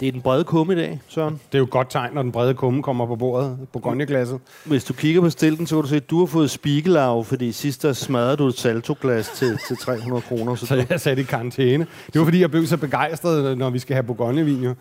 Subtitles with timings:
[0.00, 1.34] Det er den brede kumme i dag, Søren.
[1.34, 4.40] Det er jo et godt tegn, når den brede kumme kommer på bordet, på gonjeglasset.
[4.64, 7.52] Hvis du kigger på stilten, så kan du se, at du har fået spiegelau, fordi
[7.52, 10.54] sidst der smadrede du et saltoglas til, til 300 kroner.
[10.54, 11.86] Så Så du, jeg satte i karantæne.
[12.12, 14.64] Det var fordi, jeg blev så begejstret, når vi skal have Bourgogne-vin.
[14.64, 14.74] Jo.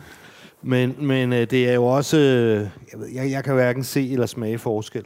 [0.62, 2.18] men men øh, det er jo også...
[2.18, 5.04] Øh, jeg, ved, jeg, jeg kan hverken se eller smage forskel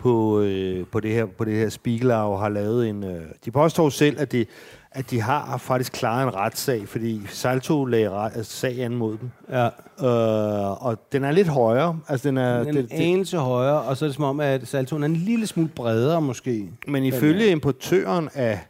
[0.00, 3.04] på, øh, på det her, på det her Spiegelau har lavet en...
[3.04, 4.46] Øh, de påstår selv, at de,
[4.94, 9.30] at de har faktisk klaret en retssag, fordi Salto lagde altså, sag an mod dem.
[9.50, 9.68] Ja,
[10.00, 12.00] Øh, og den er lidt højere.
[12.08, 15.02] Altså, den er, en det, anelse højere, og så er det som om, at saltoen
[15.02, 16.70] er en lille smule bredere måske.
[16.86, 18.60] Men ifølge importøren af,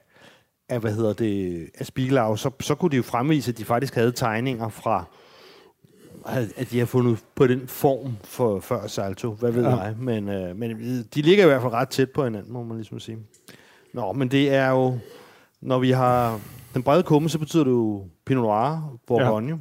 [0.69, 3.95] af hvad hedder det, af Spiegelau, så, så kunne de jo fremvise, at de faktisk
[3.95, 5.05] havde tegninger fra,
[6.57, 9.31] at de har fundet på den form for før Salto.
[9.31, 9.77] Hvad ved ja.
[9.77, 9.95] jeg?
[9.99, 10.71] Men, øh, men
[11.15, 13.19] de ligger i hvert fald ret tæt på hinanden, må man ligesom sige.
[13.93, 14.99] Nå, men det er jo,
[15.65, 16.41] når vi har
[16.75, 19.49] den brede kumme, så betyder det jo Pinot Noir, Bourgogne.
[19.51, 19.57] Ja.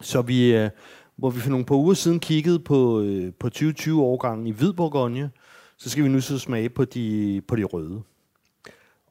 [0.00, 0.70] Så vi, øh,
[1.16, 5.30] hvor vi for nogle par uger siden kiggede på, øh, på 2020-årgangen i Hvid Bourgogne,
[5.78, 8.02] så skal vi nu så smage på de, på de røde.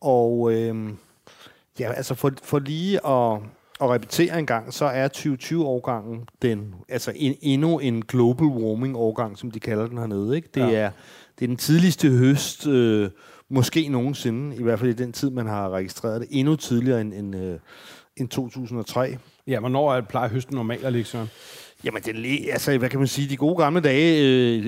[0.01, 0.89] Og øh,
[1.79, 3.39] ja, altså for, for lige at,
[3.81, 9.51] at repetere en gang, så er 2020-årgangen den, altså en, endnu en global warming-årgang, som
[9.51, 10.35] de kalder den hernede.
[10.35, 10.49] Ikke?
[10.53, 10.71] Det, Ja.
[10.71, 10.91] er,
[11.39, 13.09] det er den tidligste høst, øh,
[13.49, 17.13] måske nogensinde, i hvert fald i den tid, man har registreret det, endnu tidligere end,
[17.13, 17.59] end, øh,
[18.17, 19.17] end 2003.
[19.47, 21.27] Ja, hvornår er- plejer høsten normalt at ligge, Søren?
[21.83, 23.29] Jamen, det, le- altså, hvad kan man sige?
[23.29, 24.23] De gode gamle dage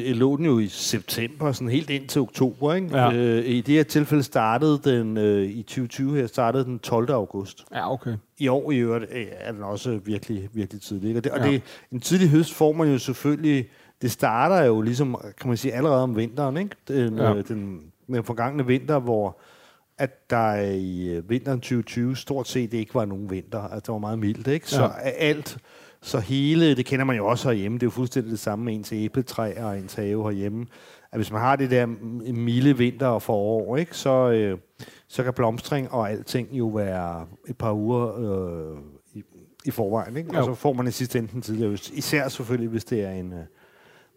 [0.09, 2.73] øh, lå den jo i september, sådan helt ind til oktober.
[2.73, 2.97] Ikke?
[2.97, 3.13] Ja.
[3.13, 7.09] Øh, I det her tilfælde startede den, øh, i 2020 her, startede den 12.
[7.11, 7.65] august.
[7.73, 8.13] Ja, okay.
[8.37, 11.07] I år i øvrigt øh, er den også virkelig, virkelig tidlig.
[11.07, 11.19] Ikke?
[11.19, 11.51] Og, det, og Ja.
[11.51, 11.61] det,
[11.91, 13.67] en tidlig høst får man jo selvfølgelig...
[14.01, 16.57] Det starter jo ligesom, kan man sige, allerede om vinteren.
[16.57, 16.69] Ikke?
[16.87, 17.35] Den, ja.
[17.35, 17.79] øh, den,
[18.15, 19.39] den forgangne vinter, hvor
[19.99, 23.59] at der i øh, vinteren 2020 stort set ikke var nogen vinter.
[23.59, 24.69] Altså, det var meget mildt, ikke?
[24.69, 24.89] Så Ja.
[25.03, 25.57] alt,
[26.01, 28.73] så hele, det kender man jo også herhjemme, det er jo fuldstændig det samme med
[28.73, 30.65] ens æbletræ og ens have herhjemme.
[31.11, 31.85] At hvis man har det der
[32.33, 33.97] milde vinter og forår, ikke?
[33.97, 34.57] Så, øh,
[35.07, 38.77] så kan blomstring og alting jo være et par uger øh,
[39.13, 39.23] i,
[39.65, 40.17] i forvejen.
[40.17, 40.33] Ikke?
[40.33, 40.39] Jo.
[40.39, 41.89] Og så får man i sidste ende den tidligere høst.
[41.91, 43.39] Især selvfølgelig, hvis det er en, øh,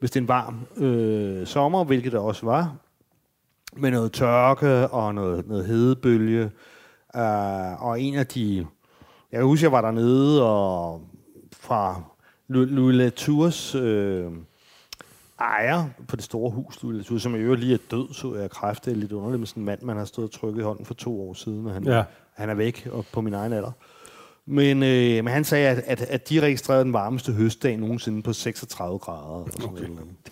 [0.00, 2.76] hvis det er en varm øh, sommer, hvilket det også var
[3.76, 6.50] med noget tørke og noget, noget hedebølge.
[7.14, 8.66] Uh, og en af de...
[9.32, 11.02] Jeg kan huske, jeg var dernede og
[11.52, 12.02] fra
[12.48, 14.26] Louis Latours øh,
[15.40, 18.50] ejer på det store hus, Louis Latour, som i øvrigt lige er død, så jeg
[18.50, 18.84] kræft.
[18.84, 20.86] Det er lidt underligt med sådan en mand, man har stået og trykket i hånden
[20.86, 22.02] for to år siden, og han, Ja.
[22.34, 23.72] han er væk og på min egen alder.
[24.46, 28.32] Men, øh, men han sagde, at, at, at de registrerede den varmeste høstdag nogensinde på
[28.32, 29.44] 36 grader.
[29.54, 29.84] Eller okay.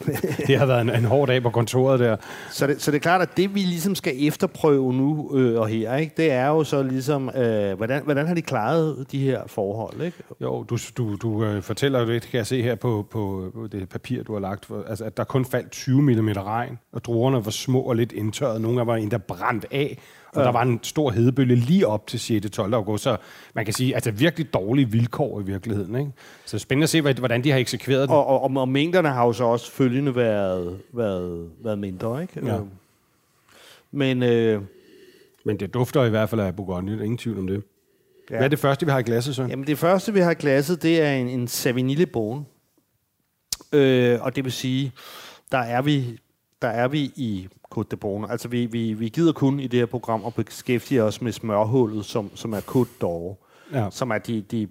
[0.47, 2.17] Det har været en, en hård dag på kontoret der.
[2.51, 5.69] Så det, så det er klart, at det vi ligesom skal efterprøve nu øh, og
[5.69, 9.43] her, ikke, det er jo så ligesom, øh, hvordan, hvordan har de klaret de her
[9.47, 10.03] forhold?
[10.03, 10.17] Ikke?
[10.41, 14.23] Jo, du, du, du øh, fortæller det, kan jeg se her på, på, det papir,
[14.23, 17.51] du har lagt, for, altså, at der kun faldt 20 mm regn, og druerne var
[17.51, 18.61] små og lidt indtørret.
[18.61, 19.99] Nogle af dem var endda brændt af,
[20.39, 20.47] og ja.
[20.47, 22.51] der var en stor hedebølge lige op til 6.
[22.51, 22.75] 12.
[22.75, 23.17] august, så
[23.55, 25.97] man kan sige, altså virkelig dårlige vilkår i virkeligheden.
[25.97, 26.13] Ikke?
[26.45, 28.17] Så det spændende at se, hvordan de har eksekveret det.
[28.17, 32.23] Og, og, og, mængderne har jo så også følgende været, været, været mindre.
[32.23, 32.47] Ikke?
[32.47, 32.55] Ja.
[32.55, 32.67] Øh,
[33.91, 34.63] Men øh,
[35.45, 37.63] Men det dufter i hvert fald af Bourgogne, ingen tvivl om det.
[38.31, 38.37] Ja.
[38.37, 39.43] Hvad er det første, vi har i glasset, så?
[39.43, 42.47] Jamen det første, vi har i glasset, det er en, en Savinille Bon.
[43.73, 44.93] Øh, og det vil sige,
[45.53, 46.19] der er vi,
[46.63, 48.31] der er vi i Côte de Beaune.
[48.31, 52.05] Altså vi, vi, vi gider kun i det her program at beskæftige os med smørhullet,
[52.05, 53.45] som, som er Côte d'Or.
[53.73, 53.91] Ja.
[53.91, 54.69] Som er de, de,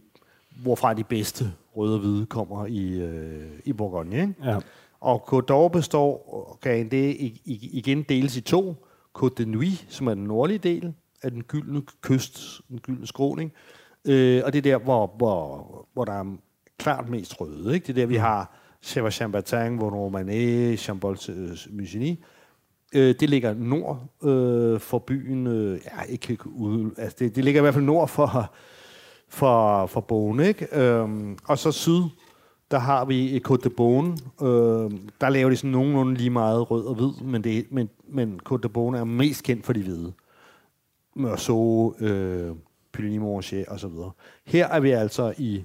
[0.62, 4.22] hvorfra de bedste røde og hvide kommer i, øh, i Bourgogne.
[4.22, 4.34] Ikke?
[4.44, 4.60] Ja.
[5.00, 7.16] Og Côte d'Or består, kan det
[7.46, 8.76] igen deles i to.
[9.18, 10.94] Côte de Nuit, som er den nordlige del
[11.24, 13.52] af den gyldne kyst, den gyldne skråning.
[14.06, 16.38] Øh, og det er der, hvor, hvor, hvor der er
[16.78, 17.74] klart mest røde.
[17.74, 17.88] Ikke?
[17.88, 18.54] Det er der, vi har
[18.86, 21.18] Chèvre Chambertin, Vaudois Romanée, Chambol
[21.72, 22.16] Musigny.
[22.96, 25.48] Øh, det ligger nord øh, for byen.
[25.48, 28.54] Øh, ja, ikke, ikke ude, altså det, det ligger i hvert fald nord for,
[29.30, 30.48] for, for Bone.
[30.48, 30.68] ikke?
[30.82, 31.10] Øh,
[31.48, 32.02] og så syd,
[32.72, 34.12] der har vi Côte de Bone.
[34.42, 34.92] Øh,
[35.22, 38.58] der laver de sådan nogenlunde lige meget rød og hvid, men, det, men, men Côte
[38.58, 40.14] de Bone er mest kendt for de hvide.
[41.16, 42.56] Mørso, øh,
[42.94, 44.12] Puligny Montrachet og så videre.
[44.46, 45.64] Her er vi altså i,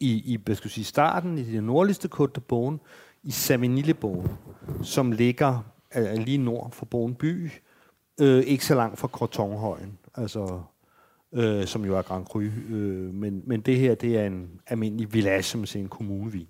[0.00, 2.78] i, i hvad skal jeg sige, starten, i det nordligste Côte de Bone,
[3.22, 4.28] i Saminillebone,
[4.82, 7.50] som ligger øh, lige nord for Beaune by,
[8.20, 10.60] øh, ikke så langt fra Crotonhøjen, altså,
[11.32, 12.40] øh, som jo er Grand Cru.
[12.40, 16.46] Øh, men, men det her, det er en almindelig village, som siger en kommunevin.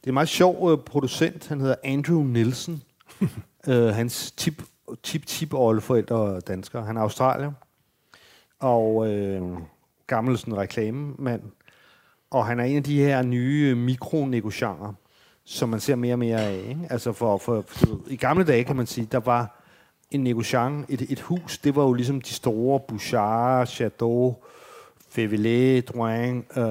[0.00, 2.82] Det er en meget sjov øh, producent, han hedder Andrew Nielsen.
[3.68, 4.62] øh, hans tip,
[5.02, 6.84] tip, tip oldeforældre er danskere.
[6.84, 7.52] Han er australier,
[8.58, 9.42] og øh,
[10.06, 11.42] gammel sådan reklamemand.
[12.30, 14.92] Og han er en af de her nye mikronegocianter,
[15.50, 16.64] som man ser mere og mere af.
[16.68, 16.80] Ikke?
[16.90, 19.60] Altså for, for, for, I gamle dage kan man sige, der var
[20.10, 24.36] en negociant, et, et hus, det var jo ligesom de store Bouchard, Chateau,
[25.18, 26.44] Févelé, Drouin.
[26.56, 26.64] Øh,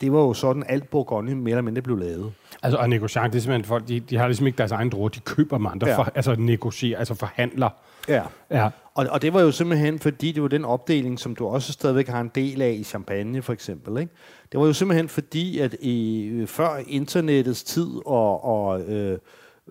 [0.00, 2.32] det var jo sådan, alt Bourgogne mere eller mindre blev lavet.
[2.62, 5.08] Altså, og negociant, det er simpelthen folk, de, de har ligesom ikke deres egen druer,
[5.08, 5.98] de køber andre, Ja.
[5.98, 7.68] for, altså negocier, altså forhandler.
[8.08, 8.22] Ja.
[8.50, 8.68] Ja.
[8.96, 12.08] Og, og det var jo simpelthen, fordi det var den opdeling, som du også stadigvæk
[12.08, 14.00] har en del af i champagne, for eksempel.
[14.00, 14.12] Ikke?
[14.52, 19.18] Det var jo simpelthen fordi, at i, øh, før internettets tid, og, og øh,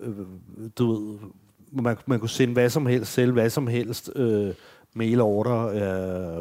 [0.01, 0.13] øh,
[0.77, 1.18] du ved,
[1.72, 4.54] man, man kunne sende hvad som helst, sælge hvad som helst, øh,
[4.94, 5.68] mailorder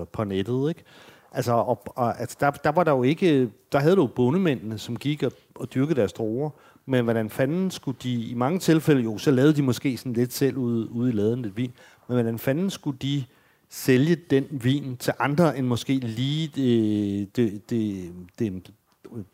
[0.01, 0.85] øh, på nettet, ikke?
[1.33, 4.97] Altså, og, og, altså der, der var der jo ikke, der havde du bondemændene, som
[4.97, 6.51] gik og, og dyrkede deres droger,
[6.87, 10.33] men hvordan fanden skulle de, i mange tilfælde jo, så lavede de måske sådan lidt
[10.33, 11.73] selv ude, ude i laden lidt vin,
[12.09, 13.25] men hvordan fanden skulle de
[13.71, 18.71] sælge den vin til andre end måske lige det, det, det, det,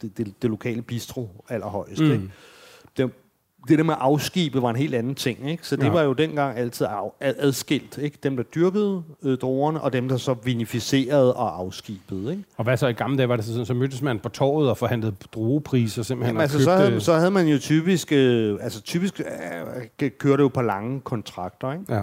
[0.02, 2.00] det, det, det lokale bistro allerhøjst.
[2.00, 2.12] Mm.
[2.12, 2.30] Ikke?
[2.96, 3.10] Det,
[3.68, 5.66] det der med afskibe var en helt anden ting, ikke?
[5.66, 5.90] Så det ja.
[5.90, 8.18] Var jo dengang altid af, ad, adskilt, ikke?
[8.22, 12.44] Dem, der dyrkede øh, druerne, og dem, der så vinificerede og afskibede, ikke?
[12.56, 14.70] Og hvad så i gamle dage, var det så sådan, så mødtes man på torvet
[14.70, 16.64] og forhandlede druepriser simpelthen Jamen, altså, købte...
[16.64, 19.20] så, havde, så havde man jo typisk, øh, altså typisk
[20.00, 21.94] øh, kørte jo på lange kontrakter, ikke?
[21.94, 22.02] Ja.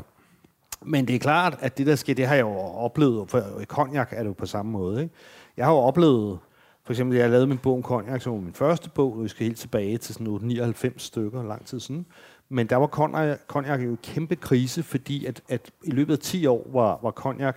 [0.85, 3.65] Men det er klart, at det der sker, det har jeg jo oplevet, for i
[3.65, 5.01] cognac er det jo på samme måde.
[5.01, 5.13] Ikke?
[5.57, 6.39] Jeg har jo oplevet,
[6.83, 9.27] for eksempel, jeg lavede min bog om cognac, som var min første bog, og vi
[9.27, 12.05] skal helt tilbage til sådan 99 stykker, lang tid siden.
[12.49, 16.45] Men der var cognac, jo en kæmpe krise, fordi at, at i løbet af 10
[16.45, 17.55] år var, var cognac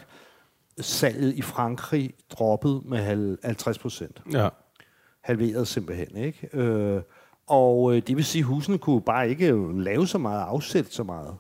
[0.81, 4.49] salget i Frankrig droppet med hal- 50 procent ja.
[5.21, 6.17] halveret simpelthen.
[6.17, 6.49] Ikke?
[6.53, 7.03] Øh,
[7.47, 11.03] og øh, det vil sige, at husene kunne bare ikke lave så meget, afsætte så
[11.03, 11.37] meget.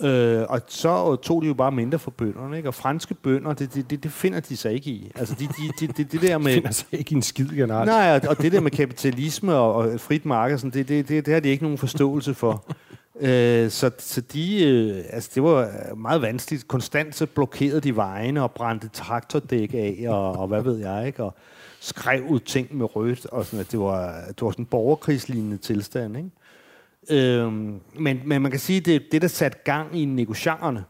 [0.00, 2.56] Øh, og så tog de jo bare mindre for bønderne.
[2.56, 2.68] Ikke?
[2.68, 5.12] Og franske bønder, det, det, det, det finder de sig ikke i.
[5.14, 6.54] Altså de, de, de, det, det der med...
[6.60, 7.86] finder sig ikke i en skid generelt.
[7.86, 11.26] Nej, og, og det der med kapitalisme og, og frit marked, sådan, det, det, det,
[11.26, 12.64] det har de ikke nogen forståelse for.
[13.20, 16.68] øh, så, så de, øh, altså det var meget vanskeligt.
[16.68, 21.24] Konstant så blokerede de vejene og brændte traktordæk af, og, og hvad ved jeg, ikke?
[21.24, 21.34] Og
[21.80, 25.56] skrev ud ting med rødt, og sådan, at det var, det var sådan en borgerkrigslignende
[25.56, 26.30] tilstand, ikke?
[27.10, 30.84] Øhm, men, men man kan sige, at det, det, der satte gang i negocianterne,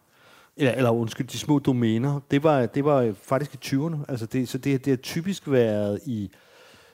[0.56, 3.96] eller, eller undskyld, de små domæner, det var, det var faktisk i 20'erne.
[4.08, 6.30] Altså det, så det, det har typisk været i,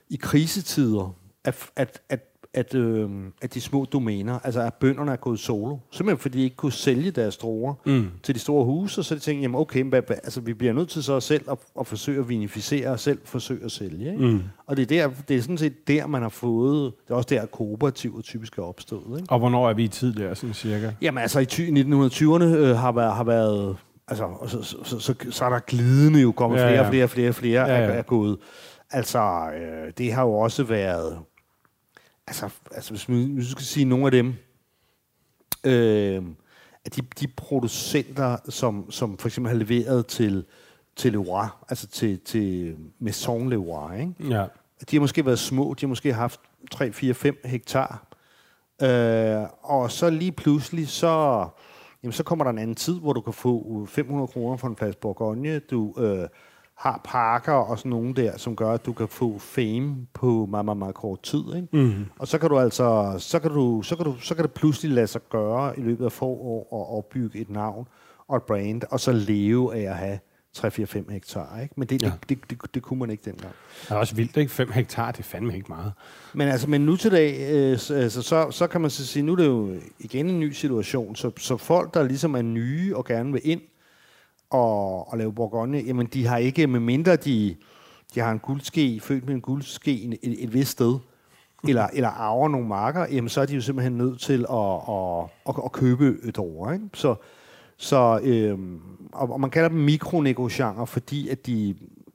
[0.09, 1.15] i krisetider,
[1.45, 2.21] at, at, at,
[2.55, 3.11] at, øh,
[3.43, 5.77] at de små domæner, altså at bønderne er gået solo.
[5.93, 8.07] Simpelthen fordi de ikke kunne sælge deres druer mm.
[8.23, 10.73] til de store huse, og så de tænkte, jamen okay, hvad, hvad, altså, vi bliver
[10.73, 14.13] nødt til så selv at, at forsøge at vinificere og selv forsøge at sælge.
[14.13, 14.27] Ikke?
[14.27, 14.43] Mm.
[14.67, 17.29] Og det er, der, det er sådan set der, man har fået, det er også
[17.31, 19.21] der, at kooperativer typisk er opstået.
[19.21, 19.33] Ikke?
[19.33, 20.91] Og hvornår er vi i tid der, sådan cirka?
[21.03, 23.77] Jamen altså i ty- 1920'erne øh, har, været, har været,
[24.09, 26.85] altså og så, så, så, så, så er der glidende jo kommet Ja, flere ja.
[26.85, 27.87] og flere og flere og flere Ja, ja, ja.
[27.87, 27.93] ja.
[27.93, 28.37] Er, er gået.
[28.91, 29.19] Altså
[29.55, 31.19] øh, det har jo også været,
[32.31, 34.35] altså, altså hvis man hvis du skal sige nogle af dem,
[35.65, 36.23] øh,
[36.85, 40.45] at de, de producenter, som, som for eksempel har leveret til,
[40.97, 44.15] til Leroy, altså til, til Maison Leroy, ikke?
[44.21, 44.47] Ja.
[44.91, 48.07] De har måske været små, de har måske haft 3, 4, 5 hektar.
[48.83, 51.47] Øh, og så lige pludselig, så,
[52.03, 54.77] jamen, så kommer der en anden tid, hvor du kan få 500 kroner for en
[54.77, 55.59] flaske Bourgogne.
[55.59, 56.29] Du øh,
[56.81, 60.65] har parker og sådan nogle der, som gør, at du kan få fame på meget,
[60.65, 61.43] meget, meget kort tid.
[61.57, 61.69] Ikke?
[61.73, 62.05] Mm.
[62.19, 64.91] Og så kan du altså, så kan du, så kan du, så kan det pludselig
[64.91, 67.89] lade sig gøre i løbet af få år at opbygge et navn
[68.29, 70.19] og et brand, og så leve af at have
[70.59, 71.61] 3-4-5 hektar.
[71.61, 71.75] Ikke?
[71.77, 72.13] Men det, ja.
[72.29, 73.55] Det, det, det, det kunne man ikke dengang.
[73.83, 74.53] Det er også vildt, ikke?
[74.53, 75.93] 5 hektar, det er fandme ikke meget.
[76.35, 79.23] Men altså, men nu til dag, øh, så, altså, så, så kan man så sige,
[79.23, 82.97] nu er det jo igen en ny situation, så, så folk, der ligesom er nye
[82.97, 83.61] og gerne vil ind
[84.51, 87.57] og, og lave Bourgogne, jamen de har ikke, med mindre de,
[88.15, 90.99] de har en guldske, født med en guldske et, et, vist sted,
[91.69, 95.25] eller, eller arver nogle marker, jamen så er de jo simpelthen nødt til at, at,
[95.49, 96.73] at, at købe et år.
[96.73, 96.85] Ikke?
[96.95, 97.15] Så,
[97.77, 98.81] så øhm,
[99.13, 101.75] og, og man kalder dem mikronegocianter, fordi at de,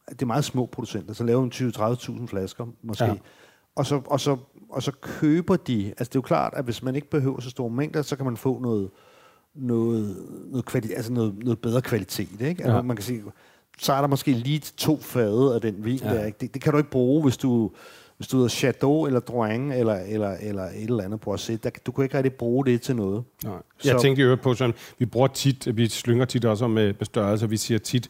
[0.09, 3.05] det er meget små producenter, så laver de 20-30.000 flasker måske.
[3.05, 3.13] Ja.
[3.75, 4.37] Og, så, og, så,
[4.69, 7.49] og så køber de, altså det er jo klart, at hvis man ikke behøver så
[7.49, 8.89] store mængder, så kan man få noget,
[9.55, 10.15] noget,
[10.51, 12.29] noget, kvali- altså noget, noget bedre kvalitet.
[12.41, 12.63] Ikke?
[12.63, 12.81] Altså Ja.
[12.81, 13.23] man kan sige,
[13.79, 16.13] så er der måske lige to fade af den vin Ja.
[16.13, 16.25] der.
[16.25, 16.37] Ikke?
[16.41, 17.71] Det, det kan du ikke bruge, hvis du
[18.17, 21.63] hvis du hedder Chateau eller Drouin eller, eller, eller et eller andet Boisset.
[21.63, 23.23] Der, du kan ikke rigtig bruge det til noget.
[23.43, 23.53] Nej.
[23.85, 26.85] Jeg Så- tænkte i øvrigt på sådan, vi bruger tit, vi slynger tit også med,
[26.99, 28.09] med størrelse, vi siger tit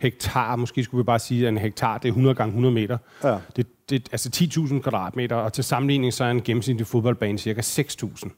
[0.00, 2.98] hektar, måske skulle vi bare sige, at en hektar, det er 100 gange 100 meter.
[3.24, 3.38] Ja.
[3.56, 8.30] Det, det, altså 10.000 kvadratmeter, og til sammenligning så er en gennemsnitlig fodboldbane cirka 6.000.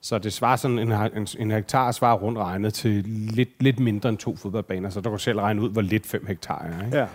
[0.00, 4.08] Så det svarer sådan, en, en, en hektar svarer rundt regnet til lidt, lidt mindre
[4.08, 6.84] end to fodboldbaner, så du kan selv regne ud, hvor lidt 5 hektar er.
[6.86, 6.98] Ikke?
[6.98, 7.06] Ja.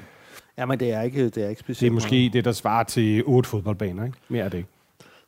[0.58, 2.84] Ja, men det er ikke, det er ikke specielt Det er måske det, der svarer
[2.84, 4.18] til otte fodboldbaner, ikke?
[4.30, 4.70] Mere er det ikke.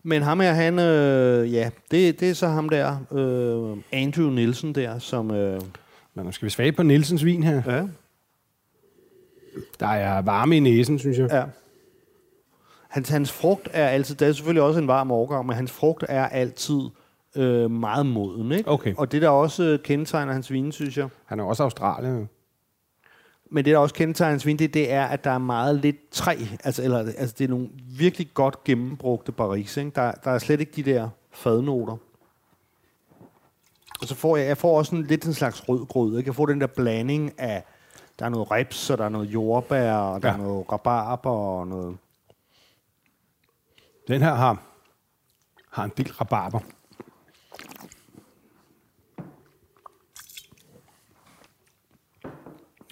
[0.03, 4.75] Men ham her, han, øh, ja, det, det er så ham der, øh, Andrew Nielsen
[4.75, 5.61] der, som, øh,
[6.13, 7.61] Men nu skal vi svage på Nielsens vin her.
[7.67, 7.87] ja,
[9.79, 11.29] Der er varme i næsen, synes jeg.
[11.31, 11.43] ja.
[12.89, 16.03] Hans, hans frugt er altid, det er selvfølgelig også en varm årgang, men hans frugt
[16.09, 16.79] er altid
[17.35, 18.69] øh, meget moden, ikke?
[18.69, 18.93] Okay.
[18.97, 22.25] Og det der også øh, kendetegner hans vin, synes jeg, Han er også australier.
[23.51, 26.09] men det der også kendetegner hans vin, det, det er, at der er meget lidt
[26.11, 29.91] træ, altså, eller, altså det er nogle virkelig godt gennembrugte barriques, ikke?
[29.95, 31.97] Der, der er slet ikke de der fadnoter.
[34.01, 36.27] Og så får jeg, jeg får også en, lidt en slags rød grød, ikke?
[36.27, 37.63] Jeg får den der blanding af,
[38.19, 40.33] der er noget rips, og der er noget jordbær, og der Ja.
[40.33, 41.97] er noget rabarber, og noget...
[44.07, 44.63] Den her har,
[45.71, 46.59] har en del rabarber.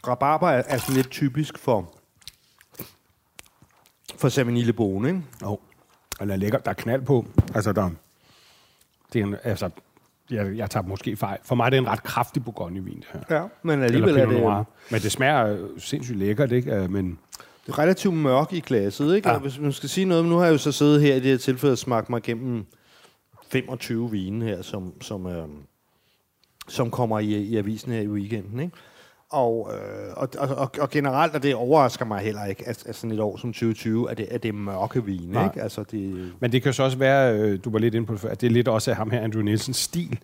[0.07, 1.93] Rabarber er, er sådan lidt typisk for,
[4.17, 5.21] for Sauvigny Le Bon, ikke?
[5.41, 5.47] Jo.
[5.49, 5.59] Og
[6.19, 6.57] den er lækker.
[6.57, 7.25] Der er knald på.
[7.55, 7.89] Altså, der,
[9.13, 9.69] det er en, altså,
[10.29, 11.37] jeg, jeg tager måske fejl.
[11.43, 13.37] For mig er det en ret kraftig Bourgogne-vin, det her.
[13.37, 13.47] Ja.
[13.63, 14.63] Men alligevel er det, Noir.
[14.91, 16.73] Men det smager øh, sindssygt lækkert, ikke?
[16.75, 17.19] Øh, Men
[17.65, 19.29] det er relativt mørk i glasset, ikke?
[19.29, 19.37] Ja.
[19.37, 21.31] Hvis man skal sige noget, men nu har jeg jo så siddet her i det
[21.31, 22.65] her tilfælde og smagt mig igennem
[23.51, 25.47] 25 vine her, som, som, øh,
[26.67, 28.77] som kommer i, i avisen her i weekenden, ikke?
[29.33, 32.95] Og, øh, og, og, og, og generelt, og det overrasker mig heller ikke, at, at
[32.95, 35.45] sådan et år som 2020, at det, at det er mørke vine, Nej.
[35.45, 35.61] ikke?
[35.61, 38.21] Altså, det, Men det kan så også være, øh, du var lidt inde på det
[38.21, 40.19] før, at det er lidt også af ham her, Andrew Nielsens stil.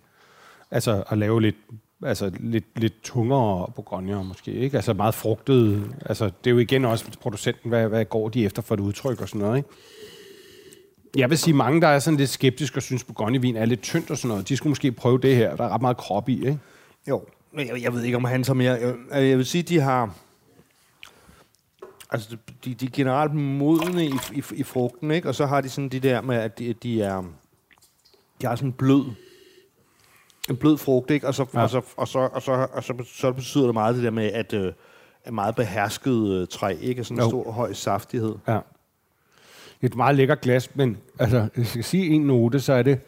[0.70, 1.56] Altså at lave lidt,
[2.02, 4.76] altså lidt, lidt tungere bourgogne måske, ikke?
[4.76, 5.84] Altså meget frugtet.
[6.06, 9.20] Altså det er jo igen også producenten, hvad, hvad går de efter for et udtryk
[9.20, 9.68] og sådan noget, ikke?
[11.16, 14.10] Jeg vil sige, mange, der er sådan lidt skeptiske og synes, bourgognevin er lidt tyndt
[14.10, 15.56] og sådan noget, de skulle måske prøve det her.
[15.56, 16.58] Der er ret meget krop i, ikke?
[17.08, 17.22] Jo,
[17.54, 18.80] jeg, jeg ved ikke, om han som jeg,
[19.10, 20.14] jeg, jeg vil sige, de har...
[22.12, 25.28] Altså, de, de er generelt modne i, i, i frugten, ikke?
[25.28, 27.22] Og så har de sådan de der med, at de, de er...
[28.40, 29.04] De har sådan en blød...
[30.50, 31.26] En blød frugt, ikke?
[31.26, 31.62] Og så, Ja.
[31.62, 34.32] og så, og så, og så, og så, så betyder det meget det der med,
[34.32, 34.72] at øh,
[35.24, 37.02] er meget behersket øh, træ, ikke?
[37.02, 37.28] Og Sådan en Jo.
[37.28, 38.34] stor, høj saftighed.
[38.48, 38.58] Ja.
[39.82, 43.00] Et meget lækkert glas, men altså, jeg skal sige en note, så er det,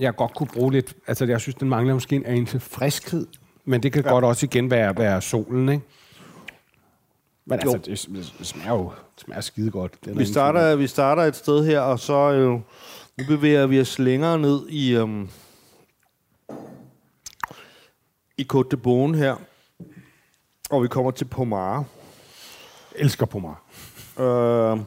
[0.00, 3.26] jeg godt kunne bruge lidt, altså jeg synes, den mangler måske en anelse friskhed,
[3.64, 4.10] men det kan ja.
[4.10, 5.84] Godt også igen være, være solen, ikke?
[7.46, 7.72] Men Jo.
[7.74, 10.04] altså, det, det smager jo det smager skide godt.
[10.04, 12.50] Der Vi starter, vi starter et sted her, og så øh,
[13.18, 15.08] nu bevæger vi os længere ned i, øh,
[18.38, 19.36] i Côte de Beaune her,
[20.70, 21.78] og vi kommer til Pomare.
[21.78, 21.84] om.
[22.96, 23.54] elsker mig.
[24.24, 24.80] Øh,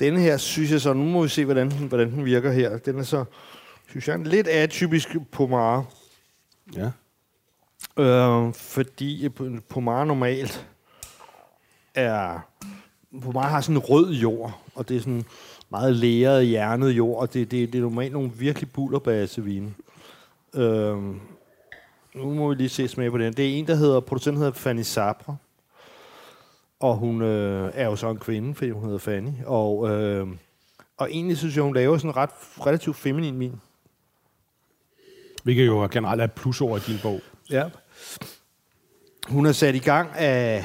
[0.00, 2.78] denne her, synes jeg så, nu må vi se, hvordan den, hvordan den virker her.
[2.78, 3.24] Den er så,
[3.92, 5.84] synes jeg, en lidt atypisk Pomare,
[6.76, 6.90] Ja.
[8.02, 9.28] øh, fordi
[9.68, 10.66] Pomare normalt
[11.94, 12.38] er...
[13.22, 15.24] Pomare har sådan en rød jord, og det er sådan
[15.70, 19.74] meget læret, hjernet jord, og det, det, det er normalt nogle virkelig bullerbasevine.
[20.54, 20.96] Øh,
[22.14, 23.32] nu må vi lige se smag på den.
[23.32, 25.36] Det er en, der hedder, producenten hedder Fanny Sabre.
[26.80, 29.32] Og hun øh, er jo så en kvinde, fordi hun hedder Fanny.
[29.46, 30.28] Og, øh,
[30.96, 32.30] og egentlig synes jeg, hun laver sådan en ret,
[32.66, 33.60] relativt feminin vin.
[35.42, 37.20] Hvilket jo generelt er plusord i din bog.
[37.50, 37.64] Ja.
[39.28, 40.64] Hun er sat i gang af...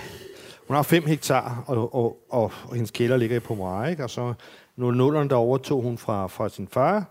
[0.67, 4.03] Hun har 5 hektar, og, og, og, og hendes kælder ligger i Pomeré, ikke?
[4.03, 4.33] Og så
[4.77, 7.09] 00'erne, der overtog hun fra, fra sin far.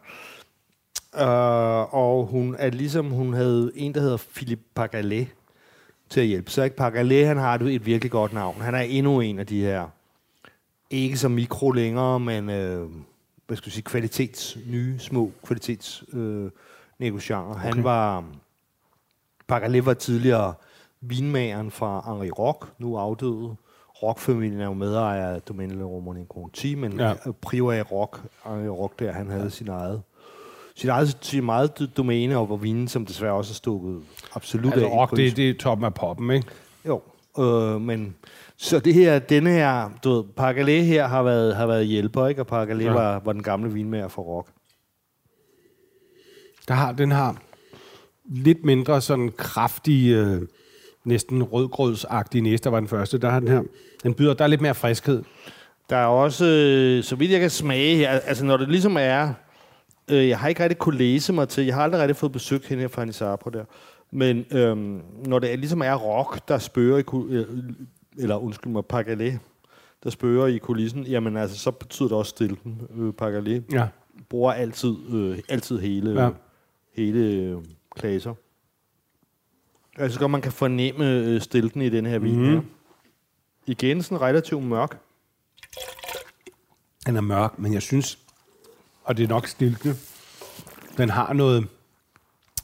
[1.14, 5.28] Uh, og hun er ligesom, hun havde en, der hedder Philippe Pagalet
[6.10, 6.50] til at hjælpe.
[6.50, 8.60] Så ikke Pagalet, han har et, et virkelig godt navn.
[8.60, 9.88] Han er endnu en af de her,
[10.90, 12.88] ikke så mikro længere, men øh,
[13.46, 16.50] hvad skal jeg sige, kvalitets, nye, små kvalitets øh,
[16.98, 17.50] negocianter.
[17.50, 17.60] Okay.
[17.74, 18.24] Han var,
[19.48, 20.54] Pagalet var tidligere
[21.00, 23.56] vinmageren fra Henri Rock, nu afdøde
[24.02, 27.08] Rock-familien er jo medejer af Domenico Romani Conti, men Ja.
[27.08, 27.14] ja.
[27.42, 29.48] Priva Rock, Henri Rock der, han havde ja.
[29.48, 30.02] sin eget
[30.78, 34.00] sit eget, sin meget domæne over vinen, som desværre også er stukket
[34.34, 34.92] absolut Altså, af.
[34.92, 36.46] rock, det, det er toppen af poppen, ikke?
[36.86, 37.00] Jo,
[37.38, 38.14] øh, men
[38.56, 42.40] så det her, denne her, du ved, Pargalet her har været, har været hjælper, ikke?
[42.42, 42.90] Og Pargalet Ja.
[42.90, 42.94] ja.
[42.96, 44.48] var, var den gamle vinmager for rock.
[46.68, 47.36] Der har, den har
[48.24, 50.42] lidt mindre sådan kraftig, øh,
[51.04, 53.18] næsten rødgrødsagtig næste, der var den første.
[53.18, 53.62] Der har den her,
[54.02, 55.22] den byder, der er lidt mere friskhed.
[55.90, 59.32] Der er også, øh, så vidt jeg kan smage her, altså når det ligesom er,
[60.10, 62.66] øh, jeg har ikke rigtig kunne læse mig til, jeg har aldrig rigtig fået besøgt
[62.66, 63.64] hende her fra Anisapro der,
[64.12, 67.46] men øhm, når det er, ligesom er rock, der spørger i, øh,
[68.18, 69.38] eller undskyld mig, Pargalet,
[70.04, 72.80] der spørger i kulissen, jamen altså, så betyder det også stilten.
[72.98, 73.86] Øh, Pargalet Ja.
[74.28, 76.30] bruger altid, øh, altid hele, ja.
[76.96, 77.56] Hele øh,
[77.96, 78.34] klaser.
[79.98, 82.50] Altså godt, man kan fornemme øh, stilten i den her vin Mhm.
[82.54, 82.60] her.
[83.66, 84.98] Igen sådan relativt mørk.
[87.06, 88.18] Den er mørk, men jeg synes,
[89.04, 89.96] og det er nok stilkende,
[90.96, 91.68] den har noget,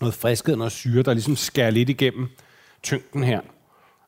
[0.01, 2.29] noget friskhed og noget syre, der ligesom skærer lidt igennem
[2.83, 3.41] tyngden her.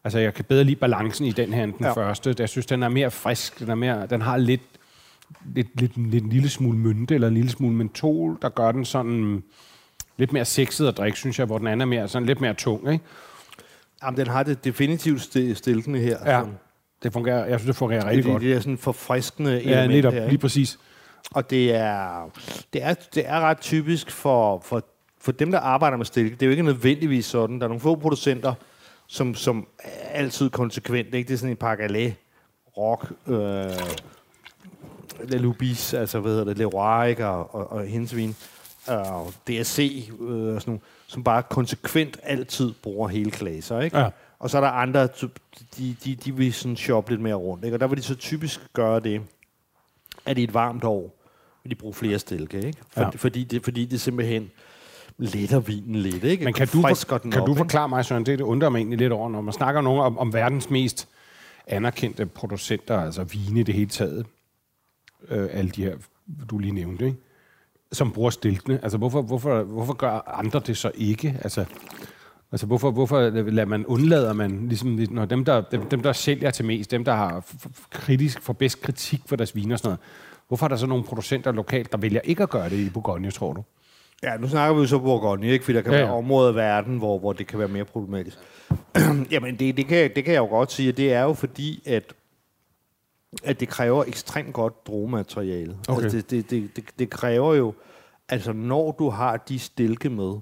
[0.04, 1.84] Altså, jeg kan bedre lide balancen i den her end den.
[1.86, 1.92] Ja.
[1.92, 2.34] første.
[2.38, 3.58] Jeg synes, den er mere frisk.
[3.58, 4.62] Den, er mere, den har lidt,
[5.54, 8.84] lidt, lidt, lidt en lille smule mynte eller en lille smule mentol, der gør den
[8.84, 9.42] sådan
[10.16, 12.54] lidt mere sexet at drikke, synes jeg, hvor den anden er mere, sådan lidt mere
[12.54, 12.92] tung.
[12.92, 13.04] Ikke?
[14.02, 16.18] Jamen, den har det definitivt sti- stiltende her.
[16.24, 16.54] Ja, Sådan.
[17.02, 18.42] det fungerer, jeg synes, det fungerer rigtig det, godt.
[18.42, 20.20] det er sådan forfriskende Ja, element netop, her.
[20.20, 20.40] lige Ikke?
[20.40, 20.78] præcis.
[21.30, 22.30] Og det er,
[22.72, 24.82] det, er, det er ret typisk for, for,
[25.20, 26.34] for dem, der arbejder med stilke.
[26.34, 27.58] Det er jo ikke nødvendigvis sådan.
[27.58, 28.54] Der er nogle få producenter,
[29.06, 29.66] som, som
[30.10, 31.14] altid konsekvent.
[31.14, 31.28] Ikke?
[31.28, 32.14] Det er sådan en Pargalet,
[32.76, 33.34] Rock, øh,
[35.28, 37.26] Le Lubis, altså hvad hedder det, Leroy ikke?
[37.26, 38.36] og, og, og hendes vin,
[38.86, 43.80] og DSC, øh, sådan nogle, som bare konsekvent altid bruger hele klaser.
[43.80, 43.98] Ikke?
[43.98, 44.08] Ja.
[44.38, 45.06] Og så er der andre,
[45.76, 47.64] de, de, de vil sådan shoppe lidt mere rundt.
[47.64, 47.76] Ikke?
[47.76, 49.22] Og der vil de så typisk gøre det,
[50.26, 51.20] at i et varmt år
[51.62, 52.78] vil de bruge flere stilke, ikke?
[52.90, 53.08] For, Ja.
[53.08, 54.50] fordi, det, fordi det simpelthen
[55.18, 56.44] letter vinen lidt, ikke?
[56.44, 57.58] Men kan du, for, kan op, du ikke?
[57.58, 60.18] forklare mig, Søren, det, det undrer mig egentlig lidt over, når man snakker nogen om,
[60.18, 61.08] om verdens mest
[61.66, 64.26] anerkendte producenter, altså vine i det hele taget,
[65.28, 65.96] øh, alle de her,
[66.50, 67.18] du lige nævnte, ikke?
[67.94, 68.80] Som bruger stiltene.
[68.82, 71.40] Altså, hvorfor, hvorfor, hvorfor gør andre det så ikke?
[71.44, 71.64] Altså,
[72.52, 76.50] altså hvorfor, hvorfor lader man, undlader man, ligesom, når dem der, dem, dem, der sælger
[76.50, 77.44] til mest, dem, der har
[77.90, 80.00] kritisk, for bedst kritik for deres viner og sådan noget,
[80.48, 83.30] hvorfor er der så nogle producenter lokalt, der vælger ikke at gøre det i Bourgogne,
[83.30, 83.62] tror du?
[84.22, 85.64] Ja, nu snakker vi jo så Bourgogne, ikke?
[85.64, 87.84] Fordi der kan Ja, ja, være områder i verden, hvor, hvor det kan være mere
[87.84, 88.38] problematisk.
[89.32, 92.12] Jamen, det, det, kan, det kan jeg jo godt sige, det er jo fordi, at,
[93.44, 95.76] at det kræver ekstremt godt drogemateriale.
[95.88, 96.02] Okay.
[96.02, 97.74] Altså, det, det, det, det, det kræver jo,
[98.28, 100.34] altså når du har de stilke med,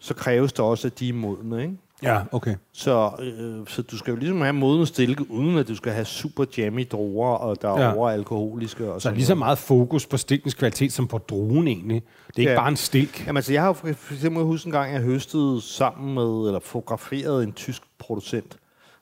[0.00, 1.74] så kræves det også, at de er modne, ikke?
[2.02, 2.54] Ja, okay.
[2.72, 6.04] Så, øh, så du skal jo ligesom have modne stilke, uden at du skal have
[6.04, 7.94] super jammy druer, og der er Ja.
[7.96, 8.84] overalkoholiske.
[8.84, 12.02] Og Så er sådan lige så meget fokus på stilkens kvalitet som på druen egentlig.
[12.26, 12.58] Det er ikke Ja.
[12.58, 13.26] bare en stilk.
[13.26, 16.60] Jamen altså, jeg har jo for eksempel huske en gang, jeg høstede sammen med, eller
[16.60, 18.56] fotograferet en tysk producent.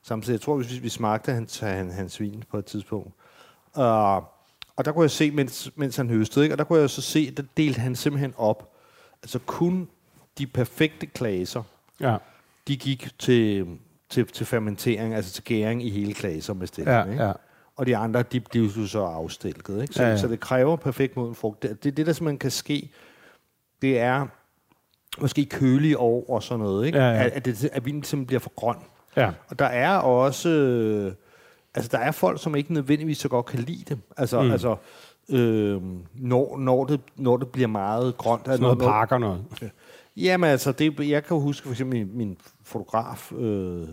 [0.07, 3.13] Samtidig, jeg tror, hvis vi smagte hans, han, hans vin på et tidspunkt.
[3.77, 3.83] Uh,
[4.77, 6.55] og der kunne jeg se, mens, mens han høstede, ikke?
[6.55, 8.73] og der kunne jeg så se, der delte han simpelthen op.
[9.23, 9.89] Altså kun
[10.39, 11.63] de perfekte klaser,
[12.01, 12.17] Ja.
[12.69, 13.67] de gik til,
[14.09, 16.95] til, til fermentering, altså til gæring i hele klaser med stilken.
[16.95, 17.25] Ja, ikke?
[17.25, 17.33] ja.
[17.77, 19.83] Og de andre, de blev så afstilket.
[19.83, 19.95] Ikke?
[19.95, 20.09] Så, ja.
[20.09, 20.17] ja.
[20.17, 21.63] så det kræver perfekt moden frugt.
[21.63, 22.91] Det, det, det, der simpelthen kan ske,
[23.83, 24.27] det er
[25.21, 26.87] måske kølige år og sådan noget.
[26.87, 26.99] Ikke?
[26.99, 27.25] Ja, ja.
[27.25, 28.77] At, at, det, at vinen simpelthen bliver for grøn.
[29.17, 29.31] Ja.
[29.49, 30.49] Og der er også...
[30.49, 31.13] Øh,
[31.75, 33.99] altså, der er folk, som ikke nødvendigvis så godt kan lide det.
[34.17, 34.51] Altså, Mm.
[34.51, 34.77] altså
[35.31, 35.83] øh,
[36.15, 38.43] når, når, det, når det bliver meget grønt.
[38.47, 39.45] Sådan noget parker noget.
[40.17, 43.89] Jamen altså, det, jeg kan huske for eksempel min, min fotograf øh,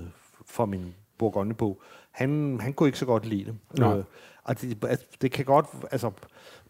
[0.46, 1.82] fra min Bourgogne-bog,
[2.12, 3.56] han, han kunne ikke så godt lide det.
[3.78, 3.98] Nå.
[3.98, 4.04] Øh,
[4.44, 6.12] og det, altså, det kan godt, altså,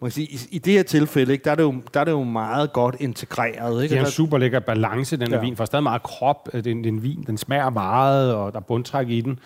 [0.01, 2.03] man kan sige, i, i det her tilfælde, ikke, der, er det jo, der er
[2.03, 3.83] det jo meget godt integreret.
[3.83, 3.91] Ikke?
[3.91, 5.41] Det er en Der- super lækker balance, den her Ja.
[5.43, 5.55] vin.
[5.55, 6.49] For er stadig meget krop.
[6.53, 9.09] øh, Det er en, det er en vin, den smager meget, og der er bundtræk
[9.09, 9.39] i den.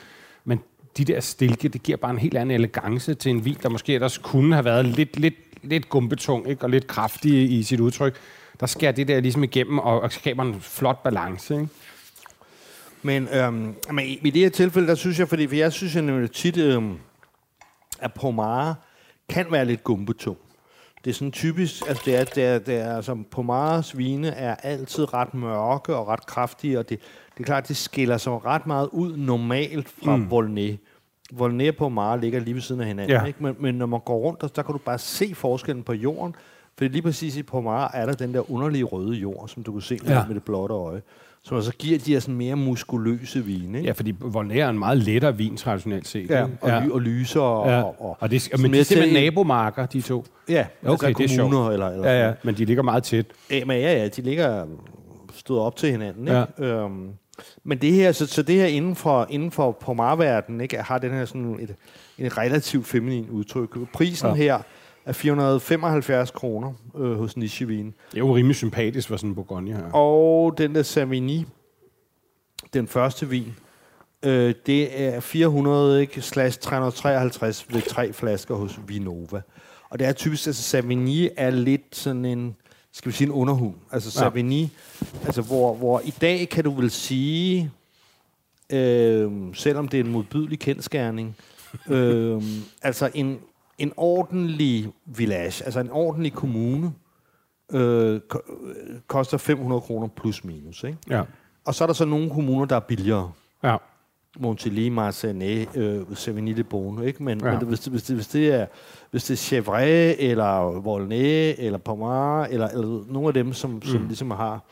[0.46, 0.60] Men
[0.98, 3.94] de der stilke, det giver bare en helt anden elegance til en vin, der måske
[3.94, 6.64] ellers kunne have været lidt, lidt, lidt gumbetung ikke?
[6.64, 8.16] og lidt kraftig i sit udtryk.
[8.60, 11.54] Der skærer det der ligesom igennem og, og skaber en flot balance.
[11.54, 11.68] Ikke?
[13.02, 15.96] Men, øhm, men i, i det her tilfælde, der synes jeg, fordi for jeg synes
[15.96, 16.94] jeg nemlig tit, øhm,
[18.00, 18.76] at Pomare
[19.30, 20.38] kan være lidt gumbetung.
[21.04, 24.56] Det er sådan typisk, altså det er, det er, det er altså Pomares vine er
[24.56, 27.00] altid ret mørke og ret kraftige, og det,
[27.34, 30.32] det er klart, det skiller sig ret meget ud normalt fra mm.
[30.32, 30.78] Volnay.
[31.32, 33.24] Volnay og Pomare ligger lige ved siden af hinanden, Ja.
[33.26, 33.44] ikke?
[33.44, 36.36] Men, men når man går rundt, der, der kan du bare se forskellen på jorden,
[36.78, 39.82] For lige præcis i Pomar er der den der underlige røde jord, som du kan
[39.82, 40.26] se ja.
[40.28, 41.02] med det blotte øje,
[41.46, 43.78] som så giver de her sådan mere muskuløse vine.
[43.78, 43.88] Ikke?
[43.88, 46.30] Ja, fordi Volnay er en meget lettere vin, traditionelt set.
[46.30, 46.86] Ja, og, ja.
[46.86, 47.42] Ly, og lyser.
[47.42, 47.82] Og, ja.
[47.82, 50.26] og, og, og det, men de er simpelthen nabomarker, de to.
[50.50, 51.52] Ja, Okay, det er altså sjovt.
[51.52, 51.72] kommuner.
[51.72, 53.26] Eller, eller Ja, ja, men de ligger meget tæt.
[53.52, 54.66] Ja, men ja, ja, de ligger
[55.34, 56.28] stået op til hinanden.
[56.28, 56.46] Ikke?
[56.60, 56.66] Ja.
[56.66, 57.10] Øhm,
[57.64, 61.12] men det her, så, så det her inden for, inden for Pomar-verdenen, ikke, har den
[61.12, 61.76] her sådan et,
[62.18, 63.70] en relativt feminin udtryk.
[63.94, 64.34] Prisen ja.
[64.36, 64.60] her
[65.06, 67.86] er 475 kroner øh, hos Nichevin.
[67.86, 69.92] Det er jo rimelig sympatisk for sådan en Bourgogne her.
[69.92, 71.46] Og den der Savigny,
[72.74, 73.54] den første vin,
[74.24, 79.42] øh, det er 400 ikke, slash 353 ved tre flasker hos Vinova.
[79.90, 82.56] Og det er typisk, altså Savigny er lidt sådan en,
[82.92, 83.76] skal vi sige en underhund.
[83.92, 84.20] Altså Ja.
[84.20, 84.66] Savigny,
[85.26, 87.72] altså hvor, hvor i dag kan du vel sige,
[88.70, 91.36] øh, selvom det er en modbydelig kendskærning,
[91.90, 92.44] øh,
[92.82, 93.40] altså en,
[93.78, 96.94] en ordentlig village, altså en ordentlig kommune,
[97.72, 98.40] øh, ko-
[99.08, 100.84] koster 500 kroner plus minus.
[100.84, 100.98] Ikke?
[101.10, 101.22] Ja.
[101.66, 103.32] Og så er der så nogle kommuner, der er billigere.
[103.64, 103.78] Ja.
[104.40, 107.24] Montilly, Marseille, øh, Savigny de Beaune, ikke?
[107.24, 107.60] Men, ja.
[107.60, 108.66] men hvis, det, hvis, det, hvis, det er,
[109.12, 114.02] hvis det er Chevrolet, eller Volnay, eller Pomar, eller, eller nogle af dem, som, som
[114.02, 114.08] Mm.
[114.08, 114.64] ligesom har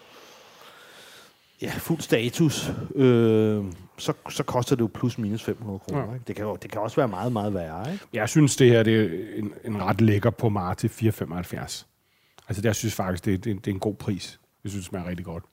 [1.64, 3.64] ja, fuld status, øh,
[3.98, 6.08] så, så koster det jo plus minus 500 kroner.
[6.08, 6.14] Ja.
[6.14, 6.26] Ikke?
[6.28, 7.92] Det, kan jo, det kan også være meget, meget værre.
[7.92, 8.06] Ikke?
[8.14, 11.86] Jeg synes, det her det er en, en ret lækker på Mar til 4,75.
[12.48, 14.40] Altså, jeg synes faktisk, det, det, det er en god pris.
[14.64, 15.44] Jeg synes, det smager rigtig godt.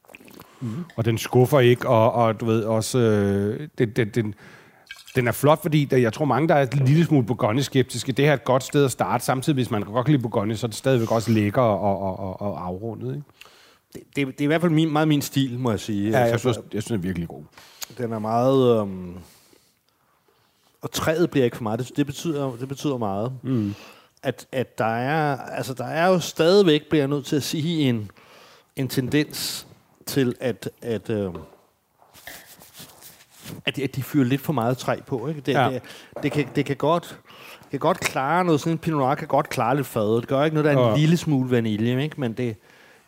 [0.61, 0.85] Mm.
[0.97, 4.35] Og den skuffer ikke, og, og du ved også, øh, den, den, den,
[5.15, 8.13] den er flot, fordi der, jeg tror mange, der er et lille smule Bourgogne-skeptiske.
[8.13, 9.25] Det her er et godt sted at starte.
[9.25, 12.19] Samtidig, hvis man godt kan lide Bourgogne, så er det stadigvæk også lækker og, og,
[12.19, 13.15] og, og afrundet.
[13.15, 13.27] Ikke?
[13.95, 16.11] Det, det, det er i hvert fald min, meget min stil, må jeg sige.
[16.11, 17.43] Ja, jeg Altså, synes, jeg synes, den er virkelig god.
[17.99, 18.81] Den er meget...
[18.81, 19.15] Øhm,
[20.83, 21.79] og træet bliver ikke for meget.
[21.81, 23.33] Det, det, betyder, det betyder meget.
[23.43, 23.75] Mm.
[24.23, 25.37] At, at der er...
[25.37, 28.11] Altså, der er jo stadigvæk, bliver jeg nødt til at sige, en,
[28.77, 29.67] en tendens
[30.07, 30.71] til, at...
[30.83, 31.31] at øh,
[33.67, 35.29] at, de- at de fyrer lidt for meget træ på.
[35.29, 35.41] Ikke?
[35.41, 35.71] Det, Ja.
[35.71, 35.83] det,
[36.23, 37.19] det, kan, det kan godt
[37.71, 40.21] kan godt klare noget, sådan en Pinot Noir kan godt klare lidt fadet.
[40.21, 40.97] Det gør ikke noget, der er en Ja.
[41.01, 42.21] lille smule vanilje, ikke?
[42.21, 42.57] men det,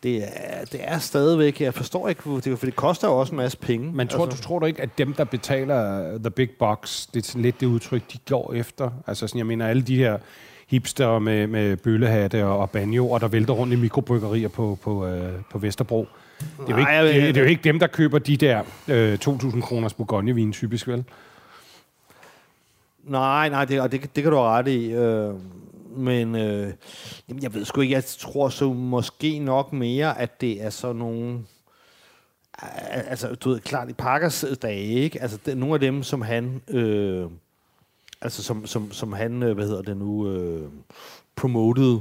[0.02, 3.36] det, er, det er stadigvæk, jeg forstår ikke, det, for det koster jo også en
[3.36, 3.92] masse penge.
[3.92, 7.38] Men tror, du, tror du ikke, at dem, der betaler the big box, det er
[7.38, 8.90] lidt det udtryk, de går efter?
[9.06, 10.18] Altså sådan, jeg mener, alle de her
[10.68, 15.32] hipster med, med bøllehatte og, og banjoer, der vælter rundt i mikrobryggerier på, på, øh,
[15.50, 16.06] på Vesterbro.
[16.40, 18.36] Det er, jo ikke, Nej, det, er- det er jo ikke dem, der køber de
[18.36, 21.04] der øh, 2.000 kroners Bourgogne-vin, typisk vel?
[23.04, 24.92] Nej, nej, det, og det, det kan du have ret i.
[24.92, 25.34] Øh,
[25.96, 26.72] men øh,
[27.28, 30.96] jamen, jeg ved sgu ikke, jeg tror så måske nok mere, at det er sådan
[30.96, 31.40] nogle...
[32.90, 35.22] Altså, du ved, klart i Parkers øh, dage, ikke?
[35.22, 36.62] Altså, det, nogle af dem, som han...
[36.68, 37.26] Øh,
[38.20, 40.68] altså, som, som, som han, øh, hvad hedder det nu, øh,
[41.37, 41.98] promoted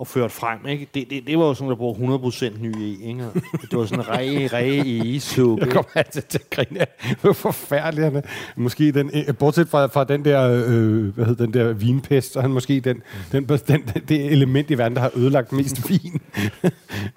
[0.00, 0.88] og ført frem, ikke?
[0.94, 3.24] Det, det, det var jo sådan, der brugte 100% ny i, ikke?
[3.70, 5.60] Det var sådan en ræge, ræge i suppe.
[5.64, 8.20] Jeg kommer altid til at grine af, hvor forfærdelig han er.
[8.56, 12.40] Måske den, øh, bortset fra, fra den der, øh, hvad hedder den der vinpest, så
[12.40, 16.20] han måske den, den, den, den, det element i verden, der har ødelagt mest vin.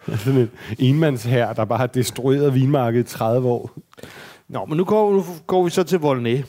[0.08, 3.72] Sådan en enmandshær, der bare har destrueret vinmarkedet i 30 år.
[4.48, 6.44] Nå, men nu går, nu går vi så til Volnay.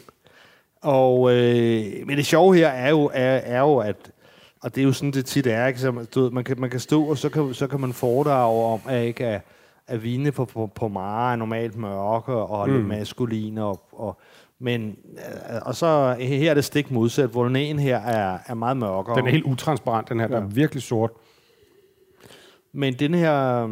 [0.83, 3.97] Og, øh, men det sjove her er jo, er, er jo at,
[4.64, 5.81] og det er jo sådan, det tit er, ikke?
[5.81, 7.92] Så, man- du ved, man, kan, man kan stå, og så kan, så kan man
[7.92, 9.40] foredrage om, at, ikke, at,
[9.87, 12.74] at vine på, på, på Mara er normalt mørke og mm.
[12.74, 13.64] lidt maskuline.
[13.64, 14.18] Og, og,
[14.59, 17.35] men, øh, og så her er det stik modsat.
[17.35, 19.16] Volnayen her er, er meget mørkere.
[19.16, 20.29] Den er helt utransparent, den her.
[20.31, 20.35] Ja.
[20.35, 21.11] Der er virkelig sort.
[22.72, 23.68] Men den her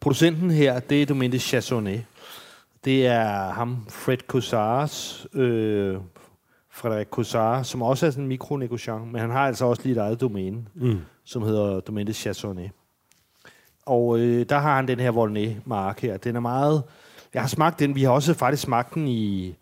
[0.00, 2.04] producenten her, det er Domaine de Chasonnet.
[2.84, 5.96] Det er ham, Fred Cossars, øh,
[6.76, 9.98] Frederik Cossar, som også er sådan en mikronegociant, men han har altså også lige et
[10.00, 10.98] eget domæne, Mm.
[11.24, 12.70] som hedder Domaine Chasonnet.
[13.86, 16.16] Og øh, der har han den her Volnay-mark her.
[16.16, 16.82] Den er meget...
[17.34, 17.94] Jeg har smagt den.
[17.94, 19.54] Vi har også faktisk smagt den i...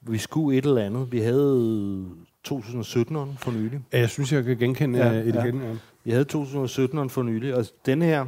[0.00, 1.12] Vi skulle et eller andet.
[1.12, 2.06] Vi havde
[2.48, 3.80] 2017'eren for nylig.
[3.92, 5.44] Ja, jeg synes, jeg kan genkende Ja, ja, et ja.
[5.44, 5.60] igen.
[5.62, 5.74] Ja.
[6.04, 8.18] Vi havde 2017'eren for nylig, og den her...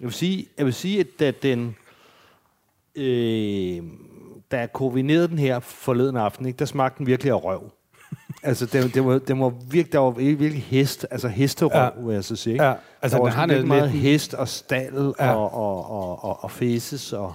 [0.00, 1.76] Jeg vil sige, jeg vil sige at da den...
[2.96, 3.82] Øh,
[4.52, 7.70] da jeg koordinerede den her forleden aften, ikke, der smagte den virkelig af røv.
[8.42, 11.88] altså, det, det, var, det var virkelig, der var virkelig hest, altså hesterøv, Ja.
[12.06, 12.52] vil jeg så sige.
[12.52, 12.64] Ikke?
[12.64, 15.34] Ja, altså, der var den har lidt- meget lidt- hest og stald Ja.
[15.34, 17.12] og, og, og, og, og faces.
[17.12, 17.32] Og,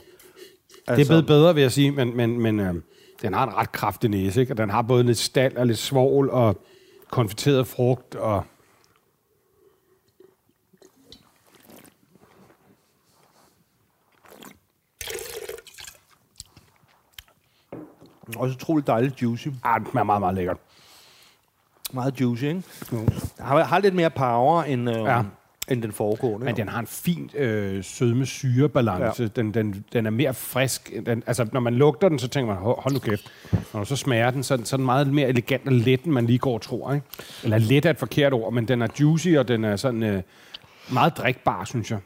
[0.88, 2.73] Det er blevet bedre, vil jeg sige, men, men, men øh,
[3.21, 4.53] den har en ret kraftig næse, ikke?
[4.53, 6.58] og den har både lidt stald og lidt svovl og
[7.12, 8.15] konfiteret frugt.
[8.15, 8.43] Og
[18.35, 19.47] Også utroligt dejligt juicy.
[19.63, 20.57] ah, den smager meget, meget lækkert.
[21.93, 22.63] Meget juicy, ikke?
[23.39, 25.21] Har, har lidt mere power end, øh, Ja.
[25.67, 26.45] end den foregående.
[26.45, 29.23] Men den har en fin øh, sødme-syre-balance.
[29.23, 29.27] Ja.
[29.27, 30.91] Den, den, den er mere frisk.
[31.05, 33.31] Den, altså, når man lugter den, så tænker man, "Hov, hold nu kæft.
[33.73, 36.25] Når så smager den, så, så er den meget mere elegant og let, end man
[36.25, 36.93] lige går og tror.
[36.93, 37.05] Ikke?
[37.43, 40.21] Eller let er et forkert ord, men den er juicy, og den er sådan øh,
[40.93, 41.99] meget drikbar, synes jeg.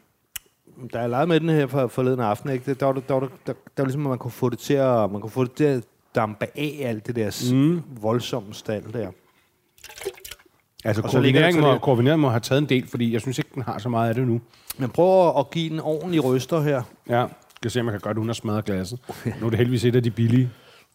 [0.94, 2.66] Der er leget med den her for, forleden aften, ikke?
[2.66, 4.60] Der, der, var, der, var, det- der, der var ligesom, at man kunne få det
[4.60, 5.84] til at, man kunne få det til at
[6.16, 7.82] dampe af alt det der mm.
[8.02, 9.12] voldsomme stald der.
[10.84, 13.78] Altså, koordineringen må, koordineringen må have taget en del, fordi jeg synes ikke, den har
[13.78, 14.42] så meget af det nu.
[14.78, 16.82] Men prøv at give den ordentlig ryster her.
[17.10, 19.00] Ja, skal se, om jeg kan gøre det uden at smadre glasset.
[19.40, 20.50] Nu er det heldigvis et af de billige.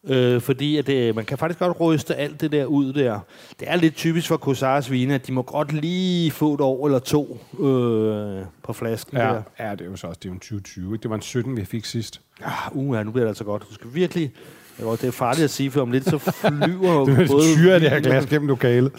[0.09, 3.21] Øh, fordi at det, man kan faktisk godt ryste alt det der ud der.
[3.61, 6.87] Det er lidt typisk for Kosars vine, at de må godt lige få et år
[6.87, 9.43] eller to øh, på flasken Ja, der.
[9.59, 10.95] ja, det er jo så også det er jo en 2020.
[10.95, 11.03] Ikke?
[11.03, 12.21] Det var en 17, vi fik sidst.
[12.43, 13.67] Ah, uh, ja, nu bliver det altså godt.
[13.71, 14.33] Du skal virkelig...
[14.79, 17.55] Ja, det er farligt at sige, for om lidt så flyver Det er både...
[17.55, 18.93] syre af det her glas gennem lokalet.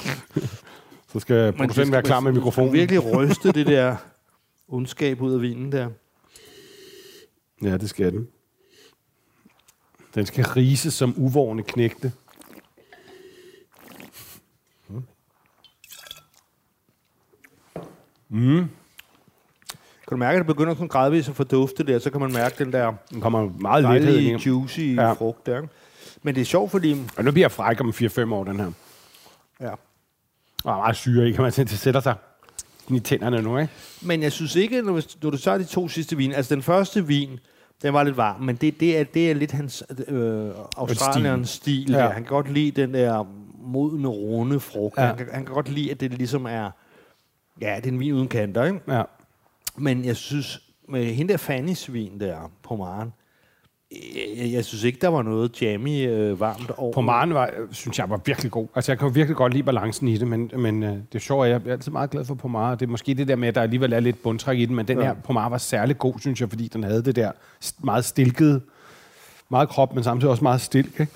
[1.14, 2.74] så skal producenten være klar med mikrofonen.
[2.74, 3.96] virkelig ryste det der
[4.68, 5.90] ondskab ud af vinen der.
[7.64, 8.28] Ja, det skal den.
[10.16, 12.12] Den skal rise som uvårende knægte.
[20.08, 22.64] Kan du mærke, at det begynder sådan gradvist at fordufte der, så kan man mærke
[22.64, 25.12] den der Den kommer meget dejlige, juicy Ja.
[25.14, 25.58] frugt der.
[25.58, 25.70] ikke?
[26.24, 26.96] Men det er sjovt, fordi...
[27.18, 28.72] Og nu bliver jeg fræk om 4-5 år, den her.
[29.62, 29.70] Ja.
[30.64, 31.66] Og er meget syre i, kan man sige.
[31.66, 32.16] Det sætter sig
[32.90, 33.74] i tænderne nu, ikke?
[34.02, 37.08] Men jeg synes ikke, når, når du tager de to sidste vin, altså den første
[37.08, 37.40] vin,
[37.82, 41.92] den var lidt varm, men det, det, er, det er lidt hans øh, australiernes stil.
[41.92, 41.98] Ja.
[42.04, 42.10] Ja.
[42.10, 43.28] Han kan godt lide den der
[43.64, 44.98] modne, runde frugt.
[44.98, 45.06] Ja.
[45.06, 46.72] Han, kan, han kan godt lide, at det ligesom er...
[47.62, 48.80] Ja, det er en vin uden kanter, ikke?
[48.88, 49.04] Ja.
[49.78, 53.14] Men jeg synes, med hende der Fannys vin der på Maren,
[54.38, 56.94] jeg, jeg synes ikke, der var noget jammy øh, varmt over.
[56.94, 58.68] På Maren var, øh, synes jeg var virkelig god.
[58.76, 61.20] Altså, jeg kan jo virkelig godt lide balancen i det, men, men øh, det er
[61.20, 62.76] sjovt, jeg er altid meget glad for Pomar.
[62.76, 64.88] Det er måske det der med, at der alligevel er lidt bundtræk i den, men
[64.88, 65.04] den ja.
[65.04, 67.32] Her Pomar var særlig god, synes jeg, fordi den havde det der
[67.84, 68.62] meget stilkede,
[69.50, 71.00] meget krop, men samtidig også meget stilk.
[71.00, 71.12] Ikke?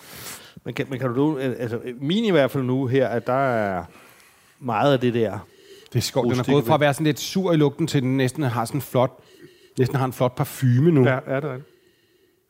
[0.65, 3.33] Men kan, men kan du øh, altså min i hvert fald nu her, at der
[3.33, 3.83] er
[4.59, 5.39] meget af det der.
[5.93, 6.29] Det er sjovt.
[6.31, 8.65] Den er gået fra at være sådan lidt sur i lugten, til den næsten har
[8.65, 9.19] sådan en flot,
[9.77, 11.03] næsten har en flot parfume nu.
[11.03, 11.59] Ja, er der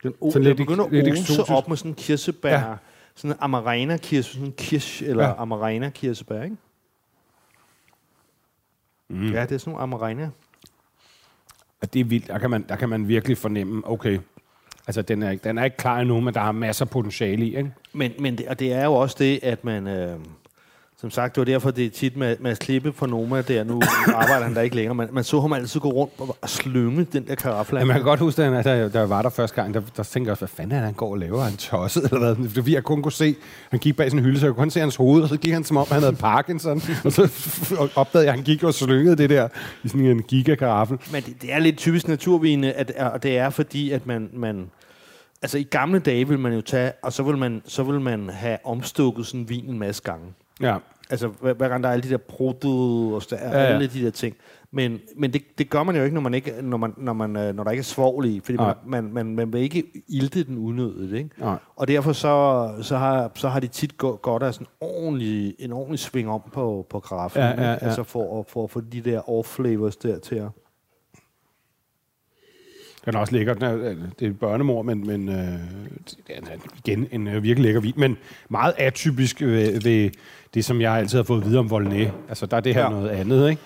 [0.04, 2.60] Den, o, Så den lidt begynder lidt at ose op med sådan en kirsebær.
[2.60, 2.76] Ja.
[3.16, 5.42] Sådan en amarena kirsebær, sådan en kirsch, eller Ja.
[5.42, 6.58] amarena kirsebær, ikke?
[9.10, 9.32] Mm.
[9.32, 10.30] Ja, det er sådan nogle amarena.
[11.82, 12.28] Og det er vildt.
[12.28, 14.20] Der kan man, der kan man virkelig fornemme, okay,
[14.88, 17.46] altså den er, ikke, den er ikke klar endnu, men der er masser af potentiale
[17.46, 17.58] i.
[17.58, 17.74] Ikke?
[17.94, 19.88] Men, men det, og det er jo også det, at man...
[19.88, 20.20] Øh,
[21.02, 23.64] som sagt, det var derfor, det er tit med, med at slippe på Noma der.
[23.64, 23.82] Nu
[24.22, 24.96] arbejder han der ikke længere.
[24.96, 27.78] Man, man så ham altid gå rundt og og slynge den der karaffel.
[27.78, 30.04] Ja, man kan godt huske, at da da jeg var der første gang, der, der
[30.04, 31.40] tænkte jeg også, hvad fanden er det, han går og laver?
[31.40, 32.50] Er han tosset, eller hvad?
[32.50, 33.36] Fordi jeg kun kunne se,
[33.70, 35.54] han gik bag sin hylde, så jeg kunne kun se hans hoved, og så gik
[35.54, 36.82] han som om, han havde Parkinson.
[37.06, 37.22] og så
[37.96, 39.48] opdagede jeg, at han gik og slyngede det der
[39.84, 40.98] i sådan en gigakaraffel.
[41.12, 44.72] Men det, det er lidt typisk naturvine, at, og det er fordi, at man, man...
[45.42, 48.30] Altså i gamle dage vil man jo tage, og så vil man, så vil man
[48.30, 50.26] have omstukket sådan en vin en masse gange.
[50.62, 50.78] Ja,
[51.10, 52.69] Altså hver, hver gang der er alle de der proto
[53.13, 54.36] og Ja, ja, alle de der ting.
[54.71, 57.36] Men, men det, det gør man jo ikke, når, man ikke, når, man, når, man,
[57.36, 58.39] øh, når der ikke er svovl i.
[58.39, 61.13] Fordi man, man, man, man vil ikke ilte den unødigt.
[61.13, 61.30] Ikke?
[61.38, 61.56] Nej.
[61.76, 65.71] Og derfor så, så, har, så har de tit go- godt af sådan ordentlig, en
[65.74, 67.41] ordentlig sving om på, på karaffen.
[67.41, 67.78] Ja, ja, ja.
[67.82, 70.47] Altså for, for at få de der off-flavors der til at...
[73.06, 73.54] den er også lækker.
[73.54, 75.36] Den er, det er børnemor, men, men øh,
[76.28, 76.42] det er
[76.86, 77.94] igen en øh, virkelig lækker vin.
[77.96, 78.18] Men
[78.50, 80.10] meget atypisk ved, ved
[80.54, 82.08] det, som jeg altid har fået at vide om Volnay.
[82.30, 82.90] Altså, der er det her ja.
[82.90, 83.62] Noget andet, ikke?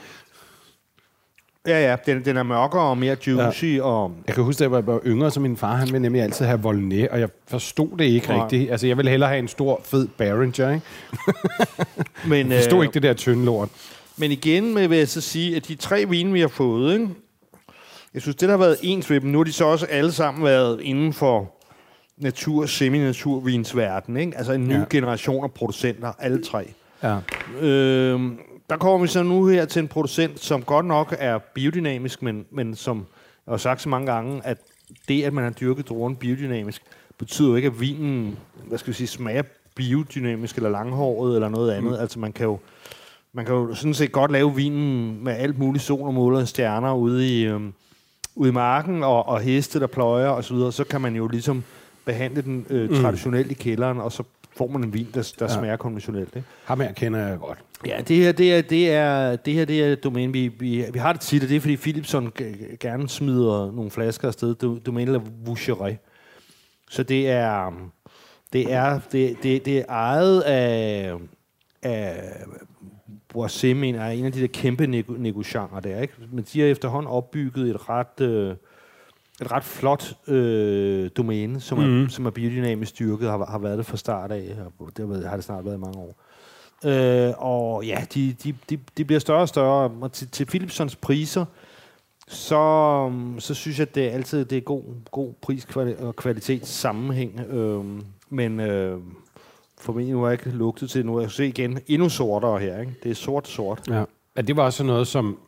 [1.68, 3.84] Ja, ja, den, den er mørkere og mere juicy, ja.
[3.84, 6.46] og Jeg kan huske, da jeg var yngre, så min far, han ville nemlig altid
[6.46, 8.44] have Volnay, og jeg forstod det ikke Nej.
[8.44, 8.72] rigtigt.
[8.72, 10.86] Altså, jeg ville hellere have en stor, fed Behringer, ikke?
[12.28, 13.70] men, Jeg forstod øh, ikke det der tynde lort.
[14.18, 17.08] Men igen vil jeg så sige, at de tre vine, vi har fået, ikke?
[18.16, 20.12] Jeg synes, det der har været ens ved dem, nu har de så også alle
[20.12, 21.52] sammen været inden for
[22.18, 24.18] natur, semi-naturvinsverden.
[24.18, 24.38] Ikke?
[24.38, 24.84] Altså en ny ja.
[24.90, 26.74] generation af producenter, alle tre.
[27.04, 27.18] Ja.
[27.62, 32.22] Øhm, der kommer vi så nu her til en producent, som godt nok er biodynamisk,
[32.22, 33.06] men, men som
[33.46, 34.58] jeg har sagt så mange gange, at
[35.08, 36.82] det, at man har dyrket druerne biodynamisk,
[37.18, 39.44] betyder jo ikke, at vinen, hvad skal vi sige, smager
[39.76, 41.92] biodynamisk eller langhåret eller noget andet.
[41.92, 42.00] Mm.
[42.00, 42.60] Altså man kan jo
[43.34, 46.48] man kan jo sådan set godt lave vinen med alt muligt sol og måler og
[46.48, 47.74] stjerner ude i, øhm,
[48.36, 50.72] ude i marken, og, og heste, der pløjer osv., så, videre.
[50.72, 51.64] så kan man jo ligesom
[52.06, 54.24] behandle den øh, traditionelt i kælderen, og så
[54.58, 55.54] får man en vin, der, der Ja.
[55.54, 56.36] smager konventionelt.
[56.36, 56.48] Ikke?
[56.66, 57.58] Ham her kender jeg godt.
[57.86, 61.00] Ja, det her, det er, det er, det her, det er domæne, vi, vi, vi
[61.00, 62.32] har det tit, og det er, fordi Philipson
[62.80, 64.56] gerne smider nogle flasker afsted.
[64.56, 65.94] Du- Domæne eller Voucheray.
[66.90, 67.72] Så det er,
[68.54, 71.14] det er, det, det, det er ejet af,
[71.84, 72.24] af
[73.44, 76.14] Jeg, er en af de der kæmpe nego- negocianter der, ikke?
[76.32, 78.56] Men de har efterhånden opbygget et ret, øh,
[79.42, 82.04] et ret flot øh, domæne, som, mm.
[82.04, 85.36] er, som er biodynamisk styrket, har, har været det fra start af, og det har,
[85.36, 86.16] det snart været i mange år.
[86.86, 90.96] Øh, og ja, de, de, de, de bliver større og større, og til, til Philipsons
[90.96, 91.46] priser,
[92.28, 95.68] så, så synes jeg, at det er altid det er god, god pris
[96.00, 97.40] og kvalitet sammenhæng.
[97.40, 99.00] Øhm, men øh,
[99.78, 102.80] formentlig nu har jeg ikke lugtet til, nu jeg se igen endnu sortere her.
[102.80, 102.96] Ikke?
[103.04, 103.88] Det er sort-sort.
[103.88, 104.04] Ja.
[104.36, 104.42] ja.
[104.42, 105.40] det var også noget som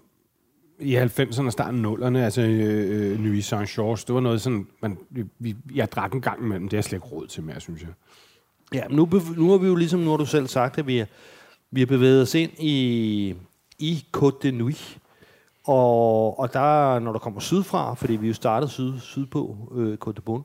[0.80, 4.68] i 90'erne og starten af 0'erne, altså øh, øh Nuit Saint-Georges, det var noget sådan,
[4.82, 4.98] man,
[5.40, 7.82] vi, jeg drak en gang imellem, det er jeg slet ikke råd til mere, synes
[7.82, 7.90] jeg.
[8.74, 11.06] Ja, nu, nu har vi jo ligesom, nu har du selv sagt, at vi, er,
[11.72, 13.36] vi har bevæget os ind i,
[13.80, 14.98] i Côte de Nuit.
[15.68, 20.12] Og, og der, når der kommer sydfra, fordi vi jo startede syd, sydpå, øh, Côte
[20.12, 20.44] de Bonne,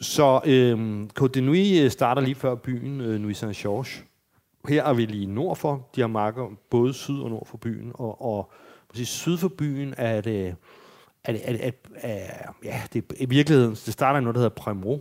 [0.00, 4.04] så øh, Côte de Nuit starter lige før byen øh, Nuit Saint-Georges.
[4.68, 5.88] Her er vi lige nord for.
[5.96, 7.90] De har marker både syd og nord for byen.
[7.94, 8.52] Og, og
[8.88, 10.54] præcis syd for byen er det,
[11.24, 14.34] er det, er det, er, er, ja, det er i virkeligheden, det starter i noget,
[14.34, 15.00] der hedder Premro,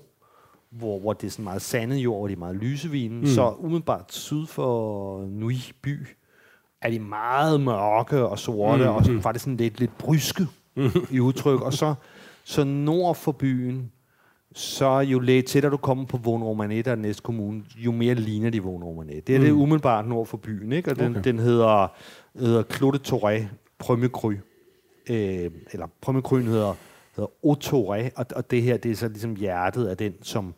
[0.70, 3.20] hvor, hvor det er sådan meget sandet jord, og det er meget lysevinen.
[3.20, 3.26] Mm.
[3.26, 6.08] Så umiddelbart syd for Nuit by,
[6.82, 8.90] er de meget mørke og sorte, mm.
[8.90, 10.90] og sådan, faktisk sådan lidt, lidt bryske mm.
[11.12, 11.62] i udtryk.
[11.62, 11.94] Og så,
[12.44, 13.92] så nord for byen,
[14.58, 18.50] så jo lidt tættere du kommer på Vågen Romanet, er næste kommune, jo mere ligner
[18.50, 19.28] de Vågen Romanet.
[19.28, 19.46] Det er mm.
[19.46, 20.92] det umiddelbart nord for byen, ikke?
[20.92, 21.24] og den, okay.
[21.24, 21.88] den hedder,
[22.40, 23.44] hedder Claude Touré
[23.80, 24.32] Premier Cru.
[25.10, 25.88] Øh, eller
[26.22, 26.74] Cru hedder,
[27.16, 30.54] hedder Autoré, og, og det her det er så ligesom hjertet af den, som,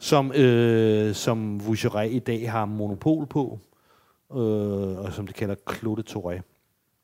[0.00, 3.58] som, øh, som Voucheray i dag har monopol på
[4.32, 6.40] øh, og som de kalder Claude Touré.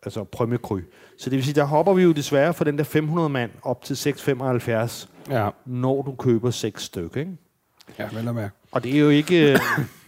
[0.06, 0.80] Altså Premier Cru.
[1.18, 3.84] Så det vil sige, der hopper vi jo desværre fra den der 500 mand op
[3.84, 5.48] til 675, ja.
[5.66, 7.20] når du køber seks stykker.
[7.20, 7.32] Ikke?
[7.98, 8.54] Ja, vel og mærke.
[8.72, 9.52] Og det er jo ikke...
[9.52, 9.58] Øh,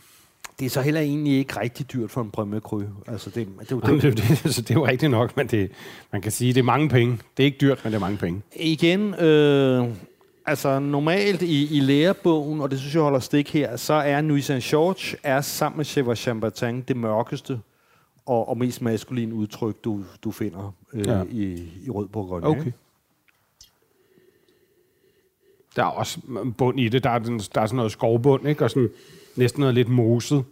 [0.58, 2.82] det er så heller egentlig ikke rigtig dyrt for en Premier Cru.
[3.06, 5.70] Altså det, det, det, det, det, det, det er jo rigtigt nok, men det,
[6.12, 7.18] man kan sige, det er mange penge.
[7.37, 8.42] Det er ikke dyrt, men det er mange penge.
[8.56, 9.88] Igen, øh,
[10.46, 14.50] altså normalt i, i lærebogen, og det synes jeg holder stik her, så er Nuit
[14.50, 17.61] Saint-Georges er sammen med Chèvre Chambertin det mørkeste
[18.29, 21.23] og, og mest maskuline udtryk, du, du finder øh, ja.
[21.31, 22.47] i, i Rød Bourgogne.
[22.47, 22.73] Okay.
[25.77, 26.21] Der er også
[26.59, 27.05] bund i det.
[27.05, 28.64] Der er, den, der er sådan noget skovbund, ikke?
[28.64, 28.91] Og sådan
[29.37, 30.45] næsten noget lidt moset.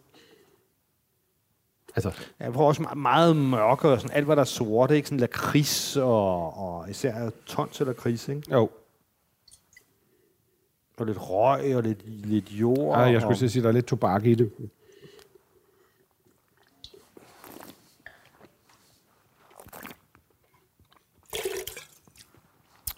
[1.97, 2.13] Altså.
[2.41, 5.09] Jeg får også meget mørke og sådan alt, hvad der er sort, ikke?
[5.09, 8.43] Sådan lakrids og, og især tons eller kris, ikke?
[8.53, 8.71] Jo.
[10.97, 12.99] Og lidt røg og lidt, lidt jord.
[12.99, 13.51] Ja, jeg skulle og...
[13.51, 14.51] sige, at der er lidt tobak i det.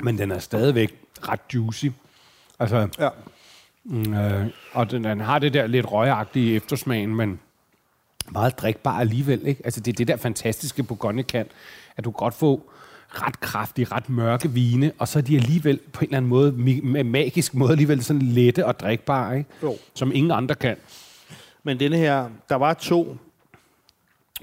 [0.02, 1.86] Men den er stadigvæk ret juicy.
[2.58, 3.08] Altså, ja.
[3.84, 7.40] Mm, øh, og den, den har det der lidt røgagtige eftersmagen, men
[8.30, 9.46] meget drikbar alligevel.
[9.46, 9.62] Ikke?
[9.64, 11.46] Altså, det er det der fantastiske Bourgogne kan,
[11.96, 12.70] at du godt få
[13.08, 16.52] ret kraftige, ret mørke vine, og så er de alligevel på en eller anden måde,
[16.82, 19.50] med magisk måde, alligevel sådan lette og drikbare, ikke?
[19.62, 19.76] Jo.
[19.94, 20.76] som ingen andre kan.
[21.62, 23.16] Men denne her, der var to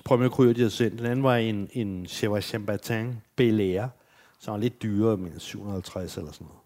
[0.04, 1.00] Premier Cru, de havde sendt.
[1.00, 3.88] Den anden var en, en Chèvre Chambertin Bel Air,
[4.40, 6.60] som var lidt dyrere, men 750 eller sådan noget.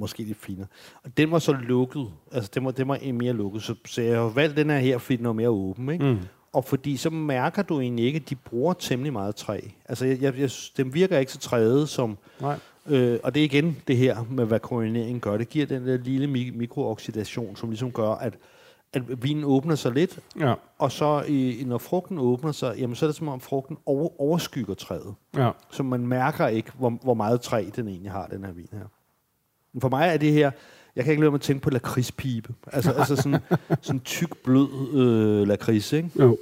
[0.00, 0.66] Måske lidt finere.
[1.04, 2.06] Og den var så lukket.
[2.32, 3.62] Altså, den var, den var mere lukket.
[3.62, 5.88] Så, så jeg har valgt den her her, fordi den var mere åben.
[5.88, 6.04] Ikke?
[6.04, 6.18] Mm
[6.56, 9.60] og fordi så mærker du egentlig ikke, at de bruger temmelig meget træ.
[9.88, 12.18] Altså, jeg, jeg, jeg, dem virker ikke så træde som...
[12.40, 12.58] Nej.
[12.86, 15.36] Øh, og det er igen det her med, hvad koroneringen gør.
[15.36, 18.34] Det giver den der lille mik- mikrooxidation, som ligesom gør, at,
[18.92, 20.54] at vinen åbner sig lidt, ja.
[20.78, 24.20] og så i, når frugten åbner sig, jamen, så er det som om frugten over,
[24.20, 25.14] overskygger træet.
[25.36, 25.50] Ja.
[25.70, 28.86] Så man mærker ikke, hvor, hvor meget træ den egentlig har, den her vin her.
[29.72, 30.50] Men for mig er det her
[30.96, 32.54] jeg kan ikke lade mig at tænke på lakridspibe.
[32.72, 33.40] Altså, altså sådan,
[33.82, 36.10] sådan tyk, blød øh, lakrids, ikke?
[36.20, 36.38] Jo.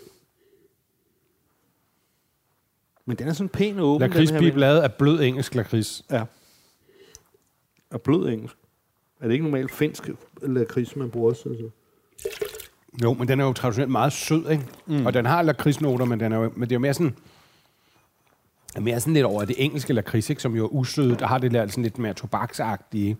[3.07, 4.09] Men den er sådan pæn åben.
[4.09, 6.05] Lakridspibe lavet af blød engelsk lakrids.
[6.11, 6.25] Ja.
[7.91, 8.57] Og blød engelsk.
[9.21, 10.11] Er det ikke normalt finsk
[10.43, 11.49] lakrids, man bruger også?
[11.49, 11.71] Altså?
[13.03, 14.67] Jo, men den er jo traditionelt meget sød, ikke?
[14.87, 15.07] Mm.
[15.07, 17.17] Og den har lakridsnoter, men, den er jo, men det er jo mere sådan
[18.81, 20.43] mere sådan lidt over det engelske lakrids, ikke?
[20.43, 23.17] som jo er usødet, der har det der sådan lidt mere tobaksagtige.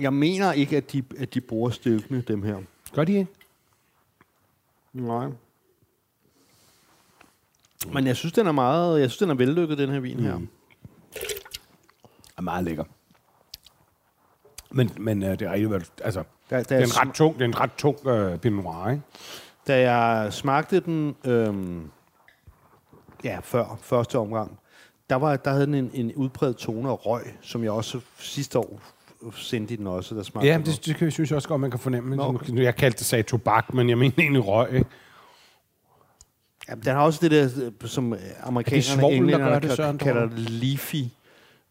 [0.00, 2.58] Jeg mener ikke, at de, at de bruger stykne, dem her.
[2.94, 3.30] Gør de ikke?
[4.92, 5.28] Nej.
[7.92, 10.38] Men jeg synes, den er meget, jeg synes, den er vellykket, den her vin her.
[10.38, 10.48] Mm.
[12.36, 12.84] Er meget lækker.
[14.70, 15.70] Men, men uh, det er rigtig,
[16.04, 18.64] altså, der, der det er en ret tung, det er en ret tung uh, Pinot
[18.64, 19.02] Noir, ikke?
[19.66, 21.90] Da jeg smagte den, øhm,
[23.24, 24.58] ja, før første omgang,
[25.10, 28.58] der, var, der havde den en, en udbredt tone af røg, som jeg også sidste
[28.58, 28.80] år
[29.36, 30.66] sindig den også, der smagte Ja, godt.
[30.66, 32.16] det, det kan- synes jeg også godt, man kan fornemme.
[32.16, 34.72] Nå, Jeg kaldte det sagde tobak, men jeg mener egentlig røg.
[34.72, 34.86] Ikke?
[36.68, 37.48] Ja, den har også det der,
[37.82, 40.96] øh, som amerikanerne svovl, der englænderne gør det, Søren, kalder leafy.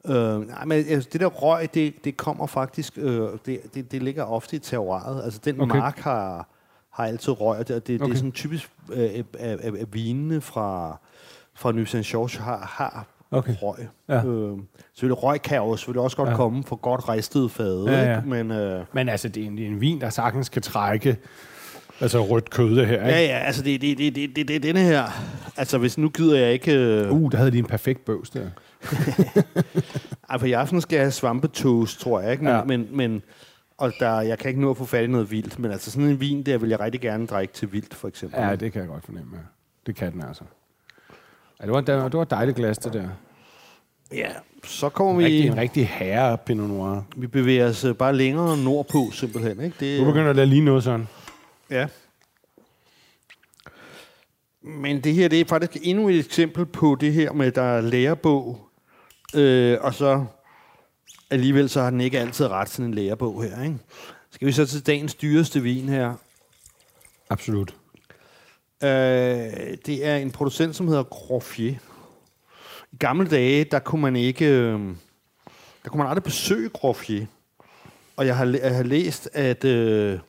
[0.05, 4.03] Øh, nej, men altså, det der røg, det, det kommer faktisk, øh, det, det, det
[4.03, 5.23] ligger ofte i terroiret.
[5.23, 5.77] Altså den Okay.
[5.79, 6.47] mark har,
[6.91, 8.13] har altid røg, og det, det, det Okay.
[8.13, 10.97] er sådan typisk, øh, af, af, af vinene fra,
[11.55, 11.95] fra New St.
[11.95, 13.53] George har, har Okay.
[13.61, 13.87] røg.
[14.09, 14.25] Ja.
[14.25, 14.57] Øh,
[14.93, 16.35] selvfølgelig røg kan jo selvfølgelig også godt Ja.
[16.35, 18.17] komme fra godt ristede fade, Ja, ja.
[18.17, 18.29] Ikke?
[18.29, 18.51] men...
[18.51, 21.17] Øh, Men altså, det er en, det er en vin, der sagtens kan trække
[22.01, 22.83] altså rødt kød her.
[22.83, 22.97] Ikke?
[23.05, 25.03] Ja, ja, altså det, det, det, det, det, det denne her.
[25.57, 26.73] Altså hvis nu gider jeg ikke...
[26.77, 28.47] Øh, Uh, der havde de en perfekt bøvs der.
[30.29, 32.43] Ej, for i aften skal jeg have svampetoast, tror jeg, ikke?
[32.43, 32.63] Men, Ja.
[32.63, 33.21] men, men
[33.77, 36.07] og der, jeg kan ikke nå at få fat i noget vildt, men altså sådan
[36.09, 38.39] en vin, der vil jeg rigtig gerne drikke til vildt, for eksempel.
[38.39, 39.29] Ja, det kan jeg godt fornemme.
[39.37, 39.41] Ja.
[39.85, 40.43] Det kan den altså.
[41.61, 43.09] Ja, det var, det var, det var et dejligt glas, det der.
[44.13, 44.29] ja.
[44.63, 47.01] Så kommer En vi, rigtig, en rigtig herre Pinot Noir.
[47.17, 49.75] vi bevæger os øh, bare længere nordpå, simpelthen, ikke?
[49.79, 51.07] Det, Du begynder at lade lige noget sådan.
[51.69, 51.87] Ja.
[54.63, 57.81] Men det her, det er faktisk endnu et eksempel på det her med, der er
[57.81, 58.67] lærebog,
[59.35, 60.25] øh, og så
[61.29, 63.77] alligevel så har den ikke altid ret, sådan en lærebog her, ikke?
[64.31, 66.13] Skal vi så til dagens dyreste vin her?
[67.29, 67.75] Absolut.
[68.83, 68.89] Øh,
[69.85, 71.75] det er en producent, som hedder Groffier.
[72.91, 74.45] I gamle dage, der kunne man ikke...
[74.45, 74.79] Øh,
[75.83, 77.25] der kunne man aldrig besøge Groffier.
[78.15, 80.19] Og jeg har, jeg har læst, at øh,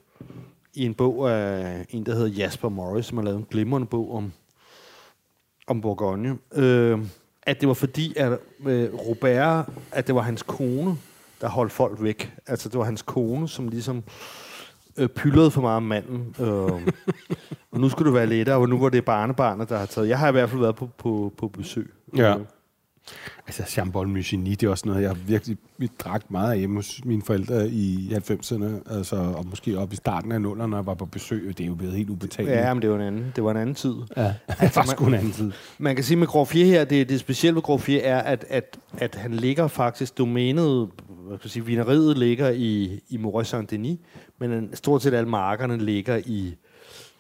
[0.75, 4.15] i en bog af en, der hedder Jasper Morris, som har lavet en glimrende bog
[4.15, 4.33] om,
[5.67, 6.99] om Bourgogne, øh,
[7.43, 10.97] at det var fordi, at øh, Robert, at det var hans kone,
[11.41, 12.33] der holdt folk væk.
[12.47, 14.03] Altså, det var hans kone, som ligesom
[14.97, 16.37] øh, pyldrede for meget om manden.
[16.41, 16.47] Øh,
[17.73, 20.09] og nu skulle det være lettere, og nu var det barnebarnet, der har taget.
[20.09, 21.93] Jeg har i hvert fald været på, på, på besøg.
[22.17, 22.37] Ja.
[23.47, 27.01] Altså, Chambol Musigny, det er også noget, jeg virkelig vi drak meget af hjemme hos
[27.05, 30.95] mine forældre i 90'erne, altså, og måske op i starten af 0'erne, når jeg var
[30.95, 32.59] på besøg, det er jo blevet helt ubetaleligt.
[32.61, 33.95] Ja, men det var en anden, det var en anden tid.
[34.17, 34.23] ja.
[34.61, 35.53] det var sgu en anden tid.
[35.79, 39.15] Man kan sige med Groffier her, det, det specielle ved Groffier er, at, at, at
[39.15, 43.97] han ligger faktisk, domænet, hvad skal jeg sige, vineriet ligger i, i Moret Saint-Denis,
[44.39, 46.55] men en- stort set alle markerne ligger i,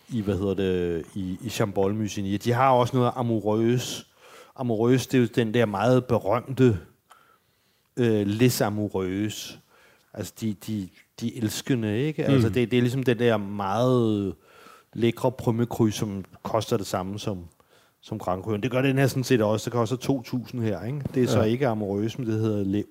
[0.09, 2.39] i hvad hedder det, i, i Chambol Musigny.
[2.45, 4.05] De har også noget Amoureuse.
[4.57, 6.78] Amoureuse, det er jo den der meget berømte
[7.96, 9.59] øh, Les Amoureuses.
[10.14, 10.88] Altså de, de,
[11.20, 12.24] de elskende, ikke?
[12.28, 12.32] Mm.
[12.34, 14.34] Altså det, det er ligesom den der meget
[14.92, 17.38] lækre Premier Cru, som koster det samme som,
[18.00, 18.57] som Cru.
[18.57, 19.64] Det gør den her sådan set også.
[19.64, 19.96] Det koster
[20.57, 21.00] 2.000 her, ikke?
[21.14, 21.44] Det er så Ja.
[21.44, 22.84] ikke Amoureuse, men det hedder Le.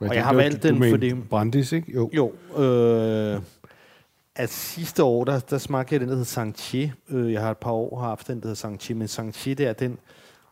[0.00, 1.92] Men Og jeg har valgt den, fordi- Brandis, ikke?
[1.94, 2.10] Jo.
[2.16, 2.32] Jo,
[2.62, 3.40] øh,
[4.36, 7.14] at sidste år, der, der smagte jeg den, der hedder Saint-Chier.
[7.16, 9.72] Øh, jeg har et par år haft den, der hedder Saint-Chier, men Saint-Chier, det er
[9.72, 9.98] den,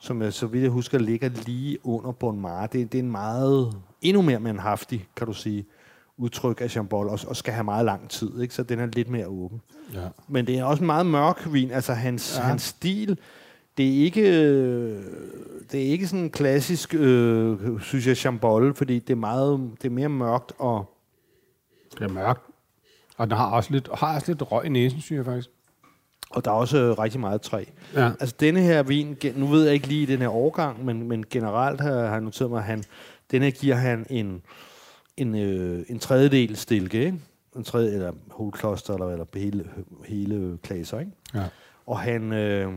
[0.01, 2.66] som jeg så vidt jeg husker, ligger lige under Bonmar.
[2.66, 3.72] Det, det er en meget,
[4.03, 5.66] endnu mere mandhaftig, kan du sige,
[6.16, 8.55] udtryk af Chambol, og, og skal have meget lang tid, ikke?
[8.55, 9.61] så den er lidt mere åben.
[9.95, 10.09] Ja.
[10.29, 11.70] Men det er også en meget mørk vin.
[11.70, 12.41] Altså hans, Ja.
[12.43, 12.49] ja.
[12.49, 13.18] hans stil,
[13.76, 15.03] det er ikke, øh,
[15.72, 19.89] det er ikke sådan en klassisk, øh, synes jeg, Chambol, fordi det er, meget, det
[19.89, 20.95] er mere mørkt og
[21.99, 22.43] Det er mørkt.
[23.18, 25.50] Og den har også lidt, har også lidt røg i næsen, synes jeg faktisk.
[26.30, 27.64] Og der er også øh, rigtig meget træ.
[27.94, 28.10] Ja.
[28.20, 31.24] Altså denne her vin, nu ved jeg ikke lige i den her årgang, men, men
[31.30, 32.84] generelt har, har jeg noteret mig, at han,
[33.30, 34.42] denne her giver han en,
[35.16, 37.18] en, øh, en tredjedel stilke, ikke?
[37.56, 39.64] En tredje, eller hovedkloster, eller, eller hele,
[40.06, 41.12] hele klasser, ikke?
[41.34, 41.44] Ja.
[41.86, 42.72] Og han, øh,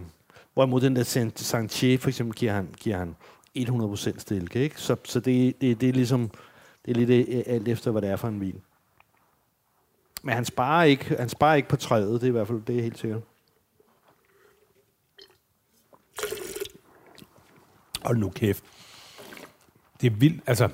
[0.53, 3.15] hvorimod den der Saint- Saint-Chier for eksempel, giver han, giver han
[3.57, 4.81] 100% stilke, ikke?
[4.81, 6.29] Så, så det, det, det er ligesom,
[6.85, 8.61] det er lidt øh, alt efter, hvad det er for en vin.
[10.22, 12.78] Men han sparer ikke, han sparer ikke på træet, det er i hvert fald, det
[12.78, 13.22] er helt sikkert.
[18.01, 18.63] Hold nu kæft.
[20.01, 20.69] Det er vildt, altså,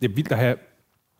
[0.00, 0.56] det er vildt at have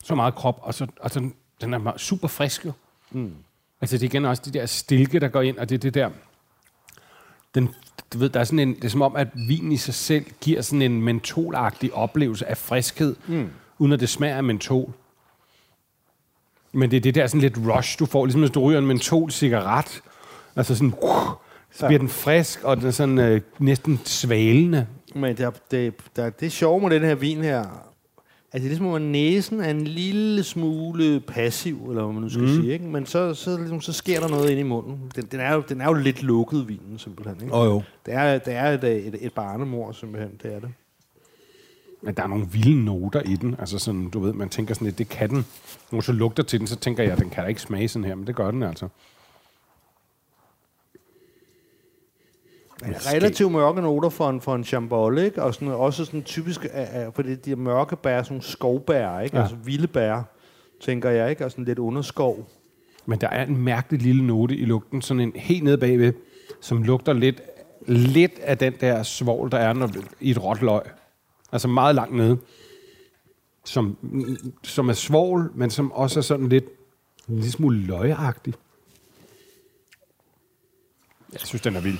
[0.04, 2.72] så meget krop, og så, og så den er super frisk jo.
[3.10, 3.34] Mm.
[3.80, 5.94] Altså det er igen også de der stilke, der går ind, og det er det
[5.94, 6.10] der,
[7.54, 7.74] den,
[8.12, 10.24] du ved, der er sådan en, det er som om, at vinen i sig selv
[10.40, 13.50] giver sådan en mentolagtig oplevelse af friskhed, mm.
[13.78, 14.92] uden at det smager af mentol.
[16.76, 18.86] Men det er det der sådan lidt rush, du får, ligesom hvis du ryger en
[18.86, 20.02] mentol-cigaret,
[20.56, 21.10] altså sådan, uh,
[21.72, 24.86] så bliver den frisk, og den er sådan øh, næsten svalende.
[25.14, 27.60] Men der, det, der, det er sjovt med den her vin her,
[28.52, 32.28] at det er ligesom, at næsen er en lille smule passiv, eller hvad man nu
[32.28, 32.48] skal mm.
[32.48, 32.84] sige, ikke?
[32.84, 35.12] Men så, så, ligesom, så sker der noget ind i munden.
[35.16, 37.36] Den, den, er, jo, den er jo lidt lukket, vinen, simpelthen.
[37.42, 37.54] Ikke?
[37.54, 37.82] Oh, jo.
[38.06, 40.68] Det er, det er et, et, et barnemor, simpelthen, det er det.
[42.06, 43.56] Men der er nogle vilde noter i den.
[43.58, 45.46] Altså sådan, du ved, man tænker sådan lidt, det kan den.
[45.92, 48.14] Når så lugter til den, så tænker jeg, den kan da ikke smage sådan her,
[48.14, 48.88] men det gør den altså.
[52.82, 55.42] relativt mørke noter for en, for en chambol, ikke?
[55.42, 59.36] Og sådan, også sådan typisk, uh, fordi de her mørke bær, sådan skovbær, ikke?
[59.36, 59.42] Ja.
[59.42, 60.22] Altså vilde bær,
[60.80, 61.44] tænker jeg, ikke?
[61.44, 62.48] Og sådan lidt underskov.
[63.06, 66.12] Men der er en mærkelig lille note i lugten, sådan en helt nede bagved,
[66.60, 67.42] som lugter lidt,
[67.86, 69.90] lidt af den der svovl, der er når,
[70.20, 70.82] i et råt løg.
[71.56, 72.38] Altså meget langt nede.
[73.64, 73.96] Som,
[74.62, 76.64] som er svovl, men som også er sådan lidt,
[77.28, 78.54] en lille smule løgagtig.
[81.32, 81.98] Jeg synes, den er vild.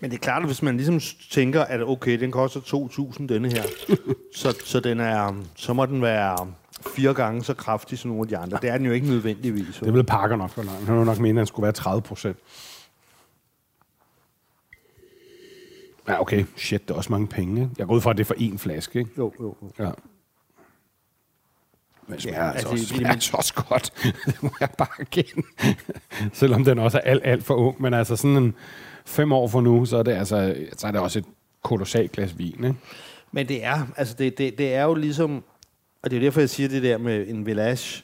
[0.00, 3.48] Men det er klart, at hvis man ligesom tænker, at okay, den koster 2.000, denne
[3.48, 3.62] her,
[4.36, 6.52] så, så, den er, så må den være
[6.96, 8.58] fire gange så kraftig som nogle af de andre.
[8.62, 9.80] Det er den jo ikke nødvendigvis.
[9.84, 10.86] Det vil Parker nok for langt.
[10.86, 12.36] Han ville nok mene, at den skulle være 30 procent.
[16.10, 16.44] Ja, okay.
[16.56, 17.60] Shit, det er også mange penge.
[17.62, 17.74] Ikke?
[17.78, 18.98] Jeg går ud fra, at det er for én flaske.
[18.98, 19.10] Ikke?
[19.18, 19.70] Jo, jo, jo.
[19.84, 19.90] Ja.
[22.06, 23.92] Men det smager Ja, altså, altså, også, i- smager altså også godt.
[24.26, 25.44] det må jeg bare igen.
[26.32, 27.82] Selvom den også er alt, alt for ung.
[27.82, 28.54] Men altså sådan en
[29.06, 31.24] fem år for nu, så er det, altså, så er det også et
[31.62, 32.64] kolossalt glas vin.
[32.64, 32.74] Ikke?
[33.32, 35.44] Men det er, altså det, det, det er jo ligesom,
[36.02, 38.02] og det er derfor, jeg siger det der med en Village,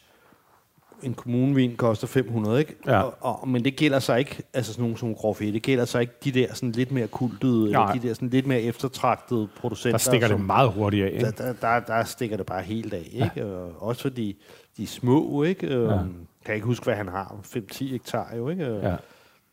[1.03, 2.77] en kommunevin koster 500, ikke?
[2.87, 3.01] Ja.
[3.03, 6.01] Og, og, men det gælder sig ikke, altså sådan nogle som Groffe, det gælder sig
[6.01, 7.93] ikke de der sådan lidt mere kultede, eller Nej.
[7.93, 9.91] de der sådan lidt mere eftertragtede producenter.
[9.91, 11.21] Der stikker det som, meget hurtigt af.
[11.21, 13.31] der, der, der, der stikker det bare helt af, ikke?
[13.37, 13.45] Ja.
[13.45, 14.43] Og også fordi
[14.77, 15.67] de er små, ikke?
[15.67, 15.89] Ja.
[15.89, 16.07] Kan
[16.47, 18.65] jeg ikke huske, hvad han har, 5-10 hektar jo, ikke?
[18.65, 18.97] Ja.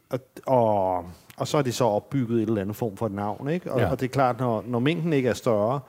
[0.10, 1.06] Og, og,
[1.38, 3.72] og så er det så opbygget et eller andet form for et navn, ikke?
[3.72, 3.92] Og, ja.
[3.92, 5.80] og det er klart, når, når mængden ikke er større,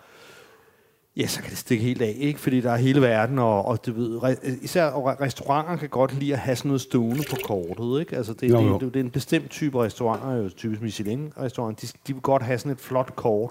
[1.17, 2.41] ja, så kan det stikke helt af, ikke?
[2.41, 6.15] Fordi der er hele verden, og, og du ved, re, især og restauranter kan godt
[6.19, 8.17] lide at have sådan noget stående på kortet, ikke?
[8.17, 8.79] Altså, det, Jo, det, jo.
[8.79, 12.59] det, det er en bestemt type restauranter, jo typisk Michelin-restauranter, de, de vil godt have
[12.59, 13.51] sådan et flot kort,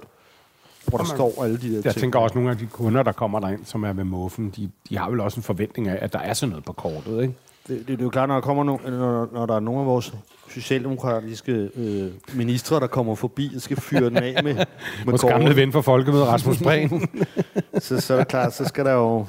[0.88, 1.95] hvor der står alle de der Jeg ting.
[1.95, 4.70] tænker også, at nogle af de kunder, der kommer derind, som er ved muffen, de,
[4.89, 7.22] de har vel også en forventning af, at der er sådan noget på kortet.
[7.22, 7.34] Ikke?
[7.68, 9.80] Det, det, det er jo klart, når der, kommer no, når, når der er nogle
[9.82, 10.14] af vores
[10.49, 14.66] socialdemokratiske øh, ministre, der kommer forbi og skal fyre den af med, med
[15.05, 15.38] Vores kortet.
[15.38, 17.09] gamle ven for Folkemødet, Rasmus Prehn.
[17.80, 19.26] så, så er det klart, så skal der jo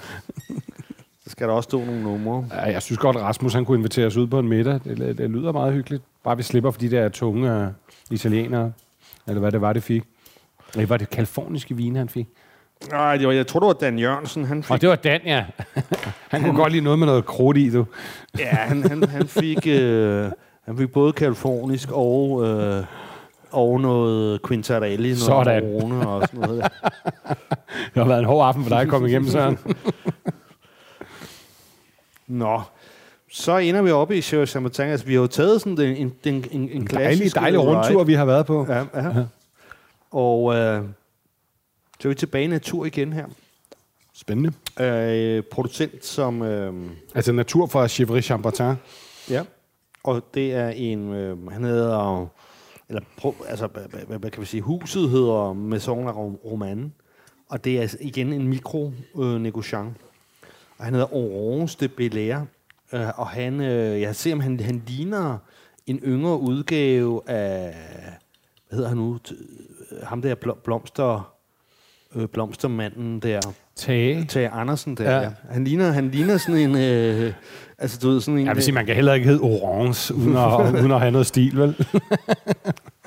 [1.24, 2.46] så skal der også stå nogle numre.
[2.52, 4.80] Ja, jeg synes godt, Rasmus han kunne invitere os ud på en middag.
[4.84, 6.02] Det, det lyder meget hyggeligt.
[6.24, 7.66] Bare vi slipper for de der tunge uh,
[8.10, 8.72] italienere,
[9.26, 10.02] eller hvad det var, det fik.
[10.76, 12.26] Nej, var det kaliforniske vine, han fik?
[12.90, 14.44] Nej, det var, jeg tror, det var Dan Jørgensen.
[14.44, 15.44] Han fik, Og det var Dan, ja.
[16.34, 17.84] Han kunne godt lide noget med noget krudt i, du.
[18.38, 20.30] ja, han, han, han, fik, øh,
[20.64, 22.84] han fik både kalifornisk og, øh,
[23.50, 25.62] og noget Quintarelli, noget Sådan.
[25.64, 26.62] Rone og sådan noget.
[27.94, 29.58] Det har været en hård aften for dig at komme igennem, Søren.
[32.26, 32.60] Nå,
[33.32, 34.84] så ender vi oppe i Chevrolet Chambertin.
[34.84, 37.60] Altså, vi har jo taget sådan en, en, en, en, en En dejlig, klassisk dejlig
[37.60, 37.68] ride.
[37.70, 38.66] rundtur, vi har været på.
[38.68, 39.24] Ja, ja.
[40.10, 40.82] Og øh,
[42.00, 43.26] så er vi tilbage i natur igen her.
[44.14, 44.52] Spændende.
[44.80, 46.42] Øh, producent som...
[46.42, 48.74] Øh, Altså natur fra Chivry Chambertin.
[49.30, 49.44] ja.
[50.04, 51.12] Og det er en...
[51.12, 52.26] Øh, han hedder...
[52.88, 53.00] Eller,
[53.48, 54.60] altså, hvad, hvad, kan vi sige?
[54.60, 56.90] Huset hedder Maison la Romane.
[57.48, 59.52] Og det er igen en mikro øh.
[60.78, 62.40] Og han hedder Orange de Belair.
[62.92, 63.60] Øh, og han...
[63.60, 65.38] Øh, jeg ser, om han, han ligner
[65.86, 67.74] en yngre udgave af...
[68.68, 69.18] Hvad hedder han nu?
[69.28, 71.34] T- Ham der blom- blomster...
[72.14, 73.40] Øh, blomstermanden der.
[73.76, 74.24] Tage.
[74.24, 75.20] Tage Andersen der, Ja.
[75.22, 75.28] ja.
[75.50, 76.76] Han ligner, han ligner sådan en...
[76.76, 77.32] Øh,
[77.78, 78.46] altså, du ved, sådan en...
[78.46, 81.26] Jeg vil sige, man kan heller ikke hedde Orange, uden at, uden at have noget
[81.26, 81.74] stil, vel?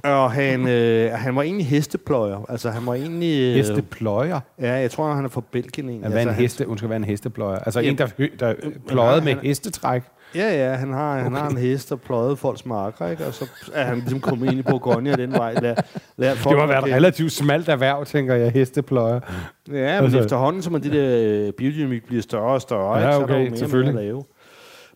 [0.03, 2.45] Og han, øh, han var egentlig hestepløjer.
[2.49, 3.41] Altså, han var egentlig...
[3.41, 4.39] Øh, Hestepløjer.
[4.61, 6.03] Ja, jeg tror, han er fra Belgien egentlig.
[6.07, 6.67] Ja, hvad en altså, heste?
[6.67, 7.59] Undskyld, hvad er en hestepløjer?
[7.59, 7.89] Altså Ja.
[7.89, 8.07] en, der,
[8.39, 8.53] der
[8.87, 10.03] pløjede med han- hestetræk.
[10.35, 13.25] Ja, ja, han har, han har en hest, der pløjede folks marker, ikke?
[13.25, 15.53] Og så er han ligesom kommet ind i Bourgogne den vej.
[15.53, 15.75] Lær,
[16.17, 19.19] lær folk Det må være et relativt smalt erhverv, tænker jeg, hestepløjer.
[19.67, 23.03] Ja, men Altså- altså, efterhånden, som at det der biodynamik bliver større og større, Ja,
[23.07, 23.93] ikke, så er der okay, jo mere selvfølgelig.
[23.93, 24.23] mere at lave.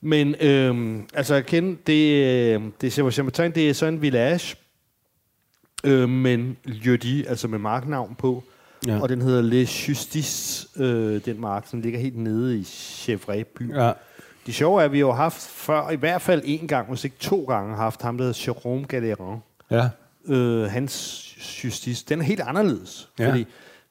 [0.01, 2.25] Men øhm, altså, jeg kender, det,
[2.55, 4.55] øh, det er Chambertin, det er så en village,
[5.83, 8.43] øh, men Lieu altså med marknavn på.
[8.87, 9.01] Ja.
[9.01, 13.75] Og den hedder Le Justice, øh, den mark, som ligger helt nede i Chevray by.
[13.75, 13.91] Ja.
[14.51, 17.03] Det sjove er, at vi har jo haft før, i hvert fald en gang, hvis
[17.03, 19.39] ikke to gange, haft ham, der hedder Jérôme Galéran.
[19.71, 19.89] ja.
[20.35, 21.27] Øh, hans
[21.63, 23.09] justice, den er helt anderledes.
[23.19, 23.29] Ja.
[23.29, 23.45] Fordi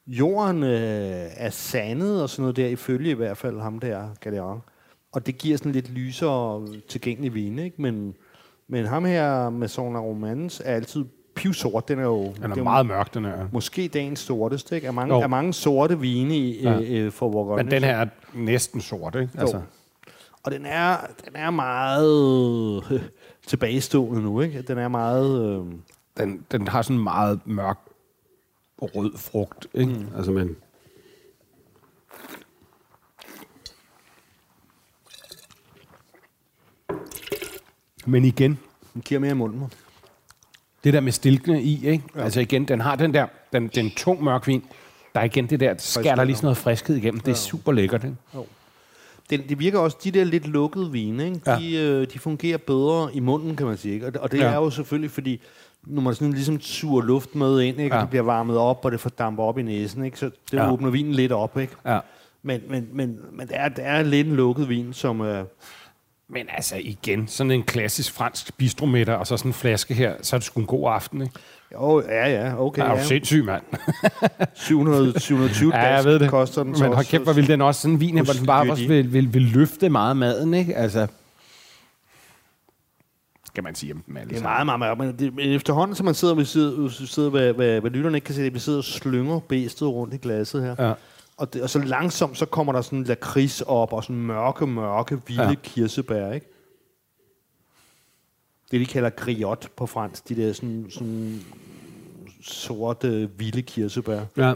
[0.07, 4.59] jorden øh, er sandet og sådan noget der, ifølge i hvert fald ham der, Galéran.
[5.11, 7.81] Og det giver sådan lidt lysere tilgængelig vin, ikke?
[7.81, 8.13] Men,
[8.67, 11.05] men ham her, Maison la Romance, er altid
[11.35, 11.87] pivsort.
[11.87, 13.47] Den er jo, Den det er jo meget mørk, den her.
[13.51, 14.87] måske dagens sorteste, ikke?
[14.87, 15.21] Er mange, Jo.
[15.21, 16.79] er mange sorte vine i, Ja.
[16.81, 17.63] øh, for Bourgogne.
[17.63, 19.29] Men den her er næsten sort, ikke?
[19.37, 19.61] Altså,
[20.43, 23.01] Og den er, den er meget øh,
[23.47, 24.61] tilbagestående nu, ikke?
[24.61, 25.41] Den er meget...
[25.41, 25.73] Øh,
[26.17, 27.77] den, den har sådan meget mørk
[28.81, 29.93] rød frugt, ikke?
[29.93, 30.07] Mm.
[30.15, 30.55] Altså, men...
[38.05, 38.59] Men igen,
[38.93, 39.73] den giver mere i munden.
[40.83, 42.03] Det der med stilkene i, ikke?
[42.15, 42.23] Ja.
[42.23, 44.63] Altså igen, den har den der, den, den tung mørk vin.
[45.13, 47.19] Der er igen det der, skærer der lige sådan noget friskhed igennem.
[47.19, 48.17] Det er super lækkert, ikke?
[49.31, 51.39] Det, det virker også, de der lidt lukkede vine, ikke?
[51.47, 51.55] Ja.
[51.59, 53.93] De, øh, de fungerer bedre i munden, kan man sige.
[53.93, 54.05] Ikke?
[54.07, 54.43] Og, det- og det Ja.
[54.45, 55.41] er jo selvfølgelig, fordi
[55.87, 57.95] når man sådan ligesom suger luft med ind, ikke?
[57.95, 57.99] Ja.
[57.99, 60.19] og det bliver varmet op, og det fordamper op i næsen, ikke?
[60.19, 60.71] så det ja.
[60.71, 61.57] åbner vinen lidt op.
[61.57, 61.73] Ikke?
[61.85, 61.99] Ja.
[62.43, 65.21] Men, men, men, men det, er, det er lidt en lukket vin, som...
[65.21, 65.43] Øh,
[66.33, 70.35] Men altså igen, sådan en klassisk fransk bistromiddag, og så sådan en flaske her, så
[70.35, 71.33] er det sgu en god aften, ikke?
[71.73, 72.57] jo, ja, ja, okay.
[72.59, 73.01] Okay, er ja.
[73.01, 73.63] jo sindssyg, mand.
[74.53, 76.29] 700, 720 Ja, jeg ved det.
[76.29, 76.71] koster den.
[76.71, 77.09] Men hold også.
[77.09, 79.41] kæft, hvor vil den også sådan en vin, hvor den bare også vil, vil, vil
[79.41, 80.75] løfte meget maden, ikke?
[80.75, 81.07] Altså,
[83.45, 84.97] skal man sige om dem alle Det er meget, meget, meget.
[84.97, 88.17] Men, det, men efterhånden, som man sidder, vi sidder, vi sidder hvad, hvad, hvad lytterne
[88.17, 90.87] ikke kan se, det, vi sidder og slynger bæstet rundt i glasset her.
[90.87, 90.93] Ja.
[91.37, 95.21] Og, det, og så langsomt, så kommer der sådan lakrids op, og sådan mørke, mørke,
[95.27, 95.55] vilde Ja.
[95.63, 96.47] kirsebær, ikke?
[98.71, 101.41] Det, de kalder griot på fransk, de der sådan, sådan
[102.43, 104.21] sorte, vilde kirsebær.
[104.37, 104.49] Ja.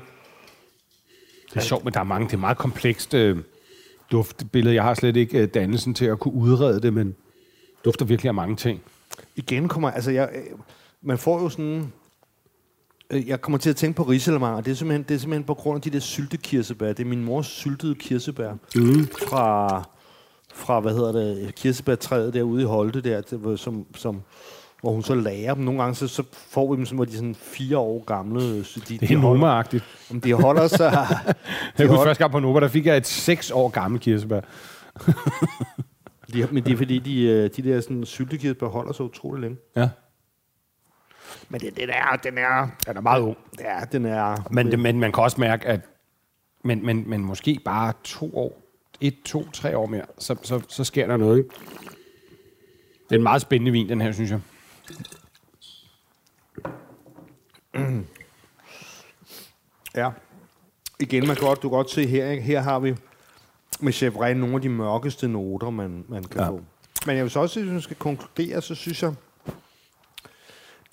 [1.50, 3.38] Det er sjovt, men der er mange, det er meget komplekst øh,
[4.12, 4.76] duftbillede.
[4.76, 7.16] Jeg har slet ikke øh, dannelsen til at kunne udrede det, men
[7.86, 8.82] dufter virkelig af mange ting.
[9.36, 10.44] Igen kommer, altså jeg, øh,
[11.02, 11.94] man får jo sådan,
[13.12, 15.54] jeg kommer til at tænke på risalemang, og det er, simpelthen, det er simpelthen på
[15.54, 16.88] grund af de der syltekirsebær.
[16.88, 19.08] Det er min mors syltede kirsebær mm.
[19.30, 19.84] fra,
[20.54, 24.22] fra, hvad hedder det, kirsebærtræet derude i Holte der, var som, som,
[24.82, 25.64] hvor hun så lager dem.
[25.64, 28.64] Nogle gange så, så får vi dem, som hvor de sådan fire år gamle.
[28.64, 29.84] Så de, Det er Noma-agtigt.
[30.12, 30.92] Om de holder sig...
[30.98, 31.08] Jeg
[31.78, 34.42] de, husker holder, første gang på Nova, der fik jeg et seks år gammelt kirsebær.
[36.34, 39.58] de, men det er fordi, de, øh, de der sådan, syltekirsebær holder sig utrolig længe.
[39.76, 39.90] Ja.
[41.50, 43.38] Men det, den er, den er, Den er meget ung.
[43.60, 44.48] ja, den er...
[44.52, 45.82] Men, det, men man kan også mærke, at
[46.64, 48.62] men, men, men måske bare to år,
[49.02, 51.46] et, to, tre år mere, så, så, så sker der noget.
[53.10, 54.40] Det er en meget spændende vin, den her, synes jeg.
[59.96, 60.10] Ja.
[61.00, 62.44] Igen, man kan godt, du kan godt se her, ikke?
[62.44, 62.96] her har vi
[63.80, 66.50] med Chevrolet nogle af de mørkeste noter, man, man kan ja.
[66.50, 66.62] få.
[67.06, 69.14] Men jeg vil så også, hvis man skal konkludere, så synes jeg,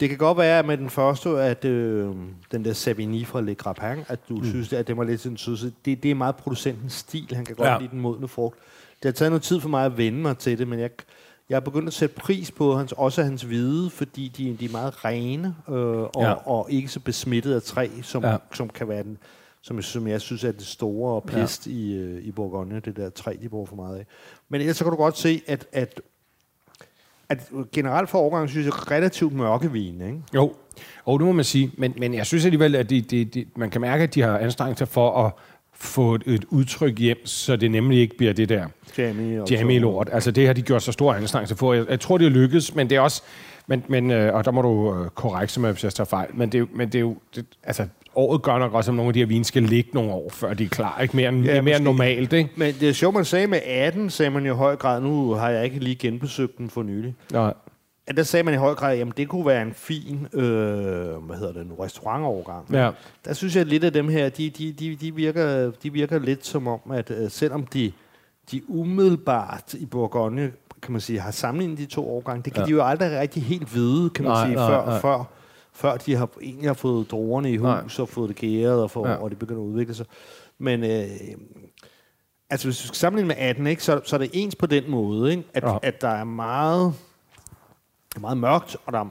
[0.02, 2.14] det kan godt være med den første, at øh,
[2.52, 4.44] den der Savigny fra Le Grappin, at du mm.
[4.44, 5.72] synes, at det var lidt sådan sød.
[5.84, 7.34] Det, det er meget producentens stil.
[7.34, 7.78] Han kan godt Ja.
[7.78, 8.58] lide den modne frugt.
[9.02, 10.90] Det har taget noget tid for mig at vende mig til det, men jeg,
[11.48, 14.70] jeg er begyndt at sætte pris på hans, også hans hvide, fordi de, de er
[14.72, 16.32] meget rene øh, og, Ja.
[16.32, 18.36] og ikke så besmittet af træ, som, Ja.
[18.54, 19.18] som kan være den,
[19.62, 21.72] som, som jeg synes er det store pest ja.
[21.72, 24.06] i, øh, i Bourgogne, det der træ, de bruger for meget af.
[24.48, 26.00] Men ellers så kan du godt se, at, at,
[27.32, 27.40] at
[27.72, 30.18] generelt for overgangen synes jeg relativt mørke vin, ikke?
[30.34, 30.52] Jo,
[31.04, 31.70] og det må man sige.
[31.78, 34.38] Men, men jeg synes alligevel, at de, de, de, man kan mærke, at de har
[34.38, 35.32] anstrengt sig for at
[35.74, 38.66] få et, et udtryk hjem, så det nemlig ikke bliver det der
[38.98, 40.08] Jamie og jamie så- lort.
[40.12, 41.74] Altså det har de gjort så store anstrengelser for.
[41.74, 43.22] Jeg, jeg tror, det er lykkedes, men det er også...
[43.72, 46.28] Men, men, øh, og der må du øh, korrekse mig, hvis jeg tager fejl.
[46.34, 46.66] Men det er jo...
[46.74, 49.26] Men det er jo det, altså, året gør nok også, at nogle af de her
[49.26, 51.00] vine skal ligge nogle år, før de er klar.
[51.00, 52.50] Ikke mere, end, Ja, mere end normalt, ikke?
[52.56, 55.50] Men det er sjovt, man sagde med 18, sagde man i høj grad, nu har
[55.50, 57.14] jeg ikke lige genbesøgt den for nylig.
[57.32, 57.50] Ja.
[58.06, 60.42] At der sagde man i høj grad, jamen det kunne være en fin, øh,
[61.16, 62.66] hvad hedder det nu, restaurantovergang.
[62.72, 62.90] Ja.
[63.24, 66.18] Der synes jeg, at lidt af dem her, de, de, de, de, virker, de virker
[66.18, 67.92] lidt som om, at øh, selvom de,
[68.50, 70.52] de umiddelbart i Bourgogne,
[70.82, 72.62] kan man sige, har sammenlignet de to årgange, det kan Ja.
[72.62, 72.66] ja.
[72.66, 75.00] de jo aldrig rigtig helt vide, kan man Nej, sige, nej, før, nej.
[75.00, 75.24] før
[75.74, 77.84] før de har egentlig har fået druerne i hus Nej.
[77.98, 79.12] og fået det gæret og, for, Ja.
[79.12, 79.18] ja.
[79.18, 80.06] og det begynder at udvikle sig.
[80.58, 81.06] Men øh,
[82.50, 84.90] altså hvis du skal sammenligne med 18, ikke, så, så er det ens på den
[84.90, 85.42] måde, ikke?
[85.54, 85.72] At, Ja.
[85.72, 85.78] ja.
[85.82, 86.94] at der er meget,
[88.20, 89.08] meget mørkt, og der er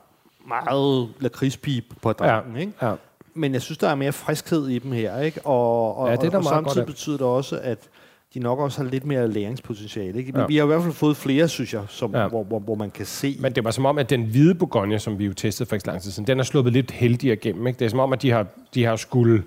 [0.47, 2.73] meget lakridspip på drengen, ikke?
[2.81, 2.93] ja.
[3.33, 5.41] Men jeg synes, der er mere friskhed i dem her, ikke?
[5.45, 7.89] Og, og, Ja, det er og, og samtidig betyder det også, at
[8.33, 10.19] de nok også har lidt mere læringspotentiale.
[10.19, 10.31] Ikke?
[10.35, 10.39] Ja.
[10.39, 10.45] Ja.
[10.45, 12.27] Vi har i hvert fald fået flere, synes jeg, som, Ja.
[12.27, 13.37] hvor, hvor, hvor man kan se...
[13.39, 15.87] Men det var som om, at den hvide Bourgogne, som vi jo testede for ikke
[15.87, 17.67] lang tid siden, den er sluppet lidt heldigere igennem.
[17.67, 17.79] Ikke?
[17.79, 19.43] Det er som om, at de har, de har skulle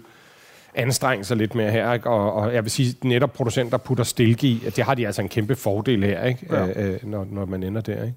[0.75, 1.93] anstrenge sig lidt mere her.
[1.93, 2.11] Ikke?
[2.11, 5.23] Og, og jeg vil sige, netop producenter putter stilke i, at det har de altså
[5.23, 6.47] en kæmpe fordel her, ikke?
[6.51, 6.67] Ja.
[6.87, 8.03] Øh, øh, når, når man ender der.
[8.05, 8.15] Ikke?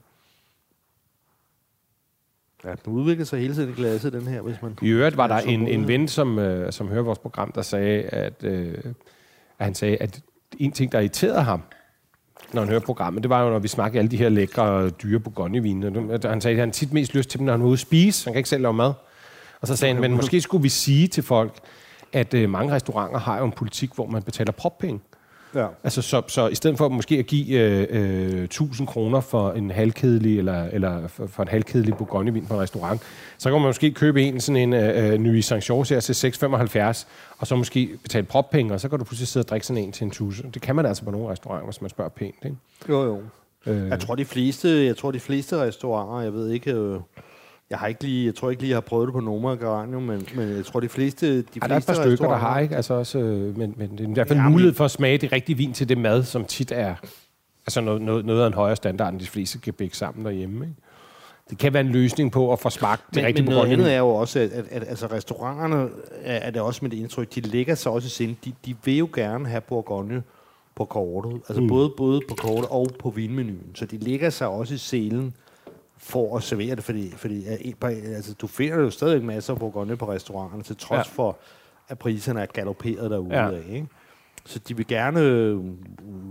[2.65, 4.77] Ja, den udvikler sig hele tiden i glasset, den her, hvis man...
[4.81, 8.01] I øvrigt var der en, en ven, som, øh, som hører vores program, der sagde,
[8.03, 8.73] at, øh,
[9.59, 10.21] at han sagde, at
[10.59, 11.61] en ting, der irriterede ham,
[12.53, 15.19] når han hører programmet, det var jo, når vi snakkede alle de her lækre, dyre
[15.19, 16.19] Bourgogne-vine.
[16.23, 18.25] Han sagde, at han tit mest lyst til dem, når han var ude at spise.
[18.25, 18.93] Han kan ikke selv lave mad.
[19.61, 21.53] Og så sagde han, men måske skulle vi sige til folk,
[22.13, 24.99] at øh, mange restauranter har jo en politik, hvor man betaler proppenge.
[25.55, 25.67] Ja.
[25.83, 29.71] Altså, så, så i stedet for måske at give øh, øh, 1000 kroner for en
[29.71, 33.01] halvkedelig eller, eller for, for en halvkedelig Bourgogne-vin på en restaurant,
[33.37, 36.13] så kan man måske købe en sådan en øh, øh, ny Sankt her til
[36.93, 37.05] 6,75,
[37.37, 39.91] og så måske betale proppenge, og så kan du pludselig sidde og drikke sådan en
[39.91, 40.51] til en tusind.
[40.53, 42.35] Det kan man altså på nogle restauranter, hvis man spørger pænt.
[42.45, 42.57] Ikke?
[42.89, 43.21] Jo, jo.
[43.65, 46.99] Øh, Jeg tror, de fleste, jeg tror, de fleste restauranter, jeg ved ikke, øh,
[47.69, 49.59] Jeg har ikke lige, jeg tror ikke lige, jeg har prøvet det på Noma og
[49.59, 52.27] Garanium, men, men jeg tror, de fleste, de Ja, der er et par fleste stykker,
[52.27, 52.75] der har, ikke?
[52.75, 55.17] Altså også, øh, men, men det er i hvert fald Ja, mulighed for at smage
[55.17, 56.95] det rigtige vin til det mad, som tit er
[57.67, 60.65] altså noget, noget, noget af en højere standard, end de fleste kan bække sammen derhjemme.
[60.65, 60.75] Ikke?
[61.49, 63.93] Det kan være en løsning på at få smagt det Men, rigtige men noget andet
[63.93, 65.89] er jo også, at, at, at altså restauranterne,
[66.21, 68.35] er, er det også mit indtryk, de lægger sig også i sind.
[68.45, 70.23] De, de vil jo gerne have Bourgogne
[70.75, 71.33] på kortet.
[71.33, 71.67] Altså mm.
[71.67, 73.75] både, både på kortet og på vinmenuen.
[73.75, 75.33] Så de lægger sig også i selen
[75.97, 80.11] for at servere det, fordi, fordi altså, du finder jo stadig masser af Bourgogne på
[80.11, 81.11] restauranterne, til trods Ja.
[81.13, 81.37] for,
[81.87, 83.51] at priserne er galopperet derude Ja.
[83.51, 83.63] af.
[83.69, 83.87] Ikke?
[84.45, 85.53] Så de vil gerne,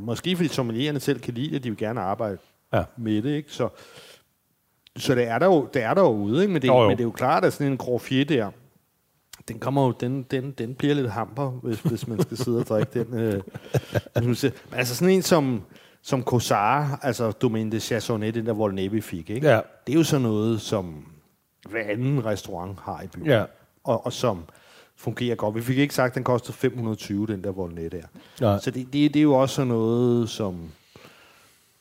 [0.07, 2.39] måske fordi sommelierne selv kan lide det, de vil gerne arbejde
[2.73, 2.83] Ja.
[2.97, 3.31] med det.
[3.31, 3.53] Ikke?
[3.53, 3.69] Så,
[4.97, 6.53] så det er der jo, det er der jo ude, ikke?
[6.53, 6.89] Men, det, Jo, jo.
[6.89, 8.51] men det er jo klart, at sådan en Groffier der,
[9.49, 12.67] den kommer jo, den, den, den bliver lidt hamper, hvis, hvis man skal sidde og
[12.67, 13.15] drikke den.
[13.15, 13.43] Øh,
[14.15, 15.63] hvis man siger- men altså sådan en som,
[16.07, 19.49] som Cosar, altså Domaine de Chardonnay, den der Volnay, vi fik, ikke?
[19.49, 19.61] Ja.
[19.87, 21.07] det er jo sådan noget, som
[21.69, 23.27] hver anden restaurant har i byen.
[23.27, 23.45] Ja.
[23.85, 24.45] Og, og som
[24.97, 25.55] fungerer godt.
[25.55, 28.03] Vi fik ikke sagt, at den kostede 520, den der Volnay der.
[28.41, 28.59] Nej.
[28.59, 30.71] Så det, det, det er jo også sådan noget, som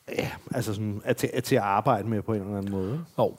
[0.08, 3.04] ja, altså sådan, er, til, er til at arbejde med på en eller anden måde.
[3.18, 3.36] Jo.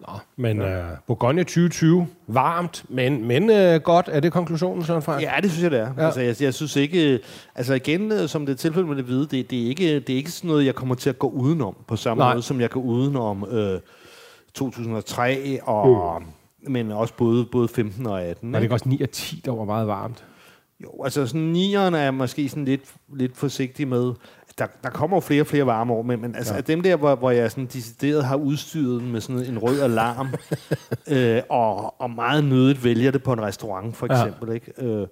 [0.00, 0.92] Nå, men ja.
[0.92, 4.08] uh, Bourgogne 2020, varmt, men, men uh, godt.
[4.12, 5.22] Er det konklusionen, Søren Frank?
[5.22, 5.90] Ja, det synes jeg, det er.
[5.98, 6.04] Ja.
[6.04, 7.20] Altså, jeg, jeg synes ikke...
[7.54, 10.10] Altså igen, øh, som det er tilfældet med det hvide, det, det, er ikke, det
[10.10, 12.32] er ikke sådan noget, jeg kommer til at gå udenom, på samme Nej.
[12.32, 13.80] Måde, som jeg går udenom øh,
[14.54, 16.72] 2003, og, mm.
[16.72, 18.52] men også både, både 15 og 18.
[18.52, 18.64] Var det ikke?
[18.64, 20.24] ikke også 9 og 10, der var meget varmt?
[20.82, 24.12] Jo, altså sådan nieren er jeg måske sådan lidt, lidt forsigtig med.
[24.58, 26.56] Der, der kommer jo flere og flere varme år, men, men altså Ja.
[26.56, 26.72] ja.
[26.72, 30.34] dem der, hvor, hvor jeg sådan decideret har udstyret med sådan en rød alarm,
[31.16, 34.24] øh, og, og meget nødigt vælger det på en restaurant, for Ja.
[34.24, 34.72] eksempel, ikke?
[34.78, 35.06] Øh,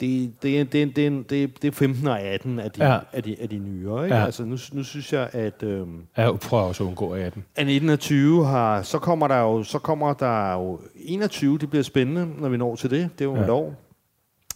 [0.00, 2.92] det, det, er- det, det, det, det er 15 og 18 af de, Ja.
[2.92, 2.98] ja.
[3.12, 4.04] af de, af de nyere.
[4.04, 4.14] Ikke?
[4.14, 4.20] Ja.
[4.20, 4.26] Ja.
[4.26, 5.62] Altså, nu, nu synes jeg, at...
[5.62, 7.44] Øh, Jeg prøver også at undgå 18.
[7.56, 11.70] at 19 og 20 har, så kommer der jo, så kommer der jo 21, det
[11.70, 13.10] bliver spændende, når vi når til det.
[13.18, 13.38] Det er jo Ja.
[13.40, 13.44] ja.
[13.44, 13.74] et år.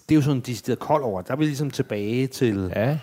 [0.09, 1.23] Det er jo sådan en decideret kold over.
[1.23, 2.99] Der er vi ligesom tilbage til ja.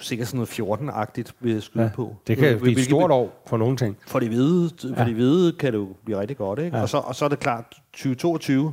[0.00, 1.90] Sikkert sådan noget 14-agtigt, vil skyde ja.
[1.94, 2.16] på.
[2.26, 3.96] det kan blive et Hvilket- stort år for nogle ting.
[4.06, 5.04] For de hvide, for Ja.
[5.08, 6.76] de hvide kan det jo blive rigtig godt, ikke?
[6.76, 6.82] Ja.
[6.82, 8.72] Og, så, og så er det klart 2022,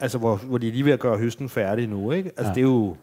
[0.00, 2.28] altså hvor, hvor de er lige ved at gøre høsten færdig nu, ikke?
[2.28, 2.54] Altså Ja.
[2.54, 2.96] det er jo,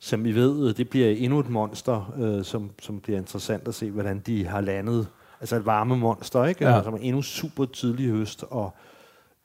[0.00, 3.90] som I ved, det bliver endnu et monster, øh, som, som bliver interessant at se,
[3.90, 5.08] hvordan de har landet.
[5.40, 6.68] Altså et varme monster, ikke?
[6.68, 6.82] Ja.
[6.82, 8.74] Som er endnu super tidlig høst, og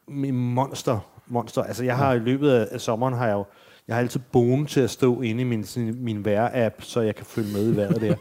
[0.07, 1.63] monster, monster.
[1.63, 3.45] Altså jeg har i løbet af, af sommeren, har jeg jo,
[3.87, 5.65] jeg har altid bogen til at stå inde i min,
[5.95, 8.15] min vejr-app, så jeg kan følge med i vejret der.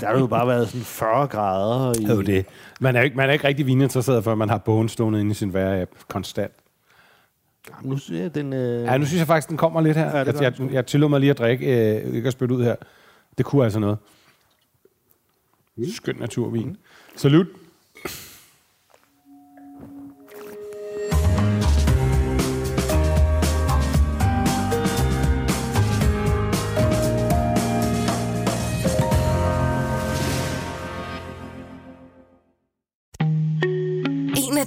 [0.00, 1.90] der har jo bare været sådan 40 grader.
[1.90, 2.46] I, Det er jo det.
[2.80, 5.34] Man er, ikke, man er ikke rigtig vininteresseret, før man har bogen stående inde i
[5.34, 6.52] sin vejr-app konstant.
[7.70, 8.52] Jamen, nu synes jeg, den...
[8.52, 10.16] Øh, Ja, nu synes jeg faktisk, den kommer lidt her.
[10.16, 12.62] Ja, det jeg, jeg, jeg tillod mig lige at drikke, øh, ikke at spytte ud
[12.64, 12.76] her.
[13.38, 13.98] Det kunne altså noget.
[15.94, 16.66] Skøn naturvin.
[16.68, 16.76] Mm.
[17.16, 17.46] Salut.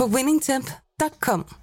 [0.00, 1.59] på winningtemp.com.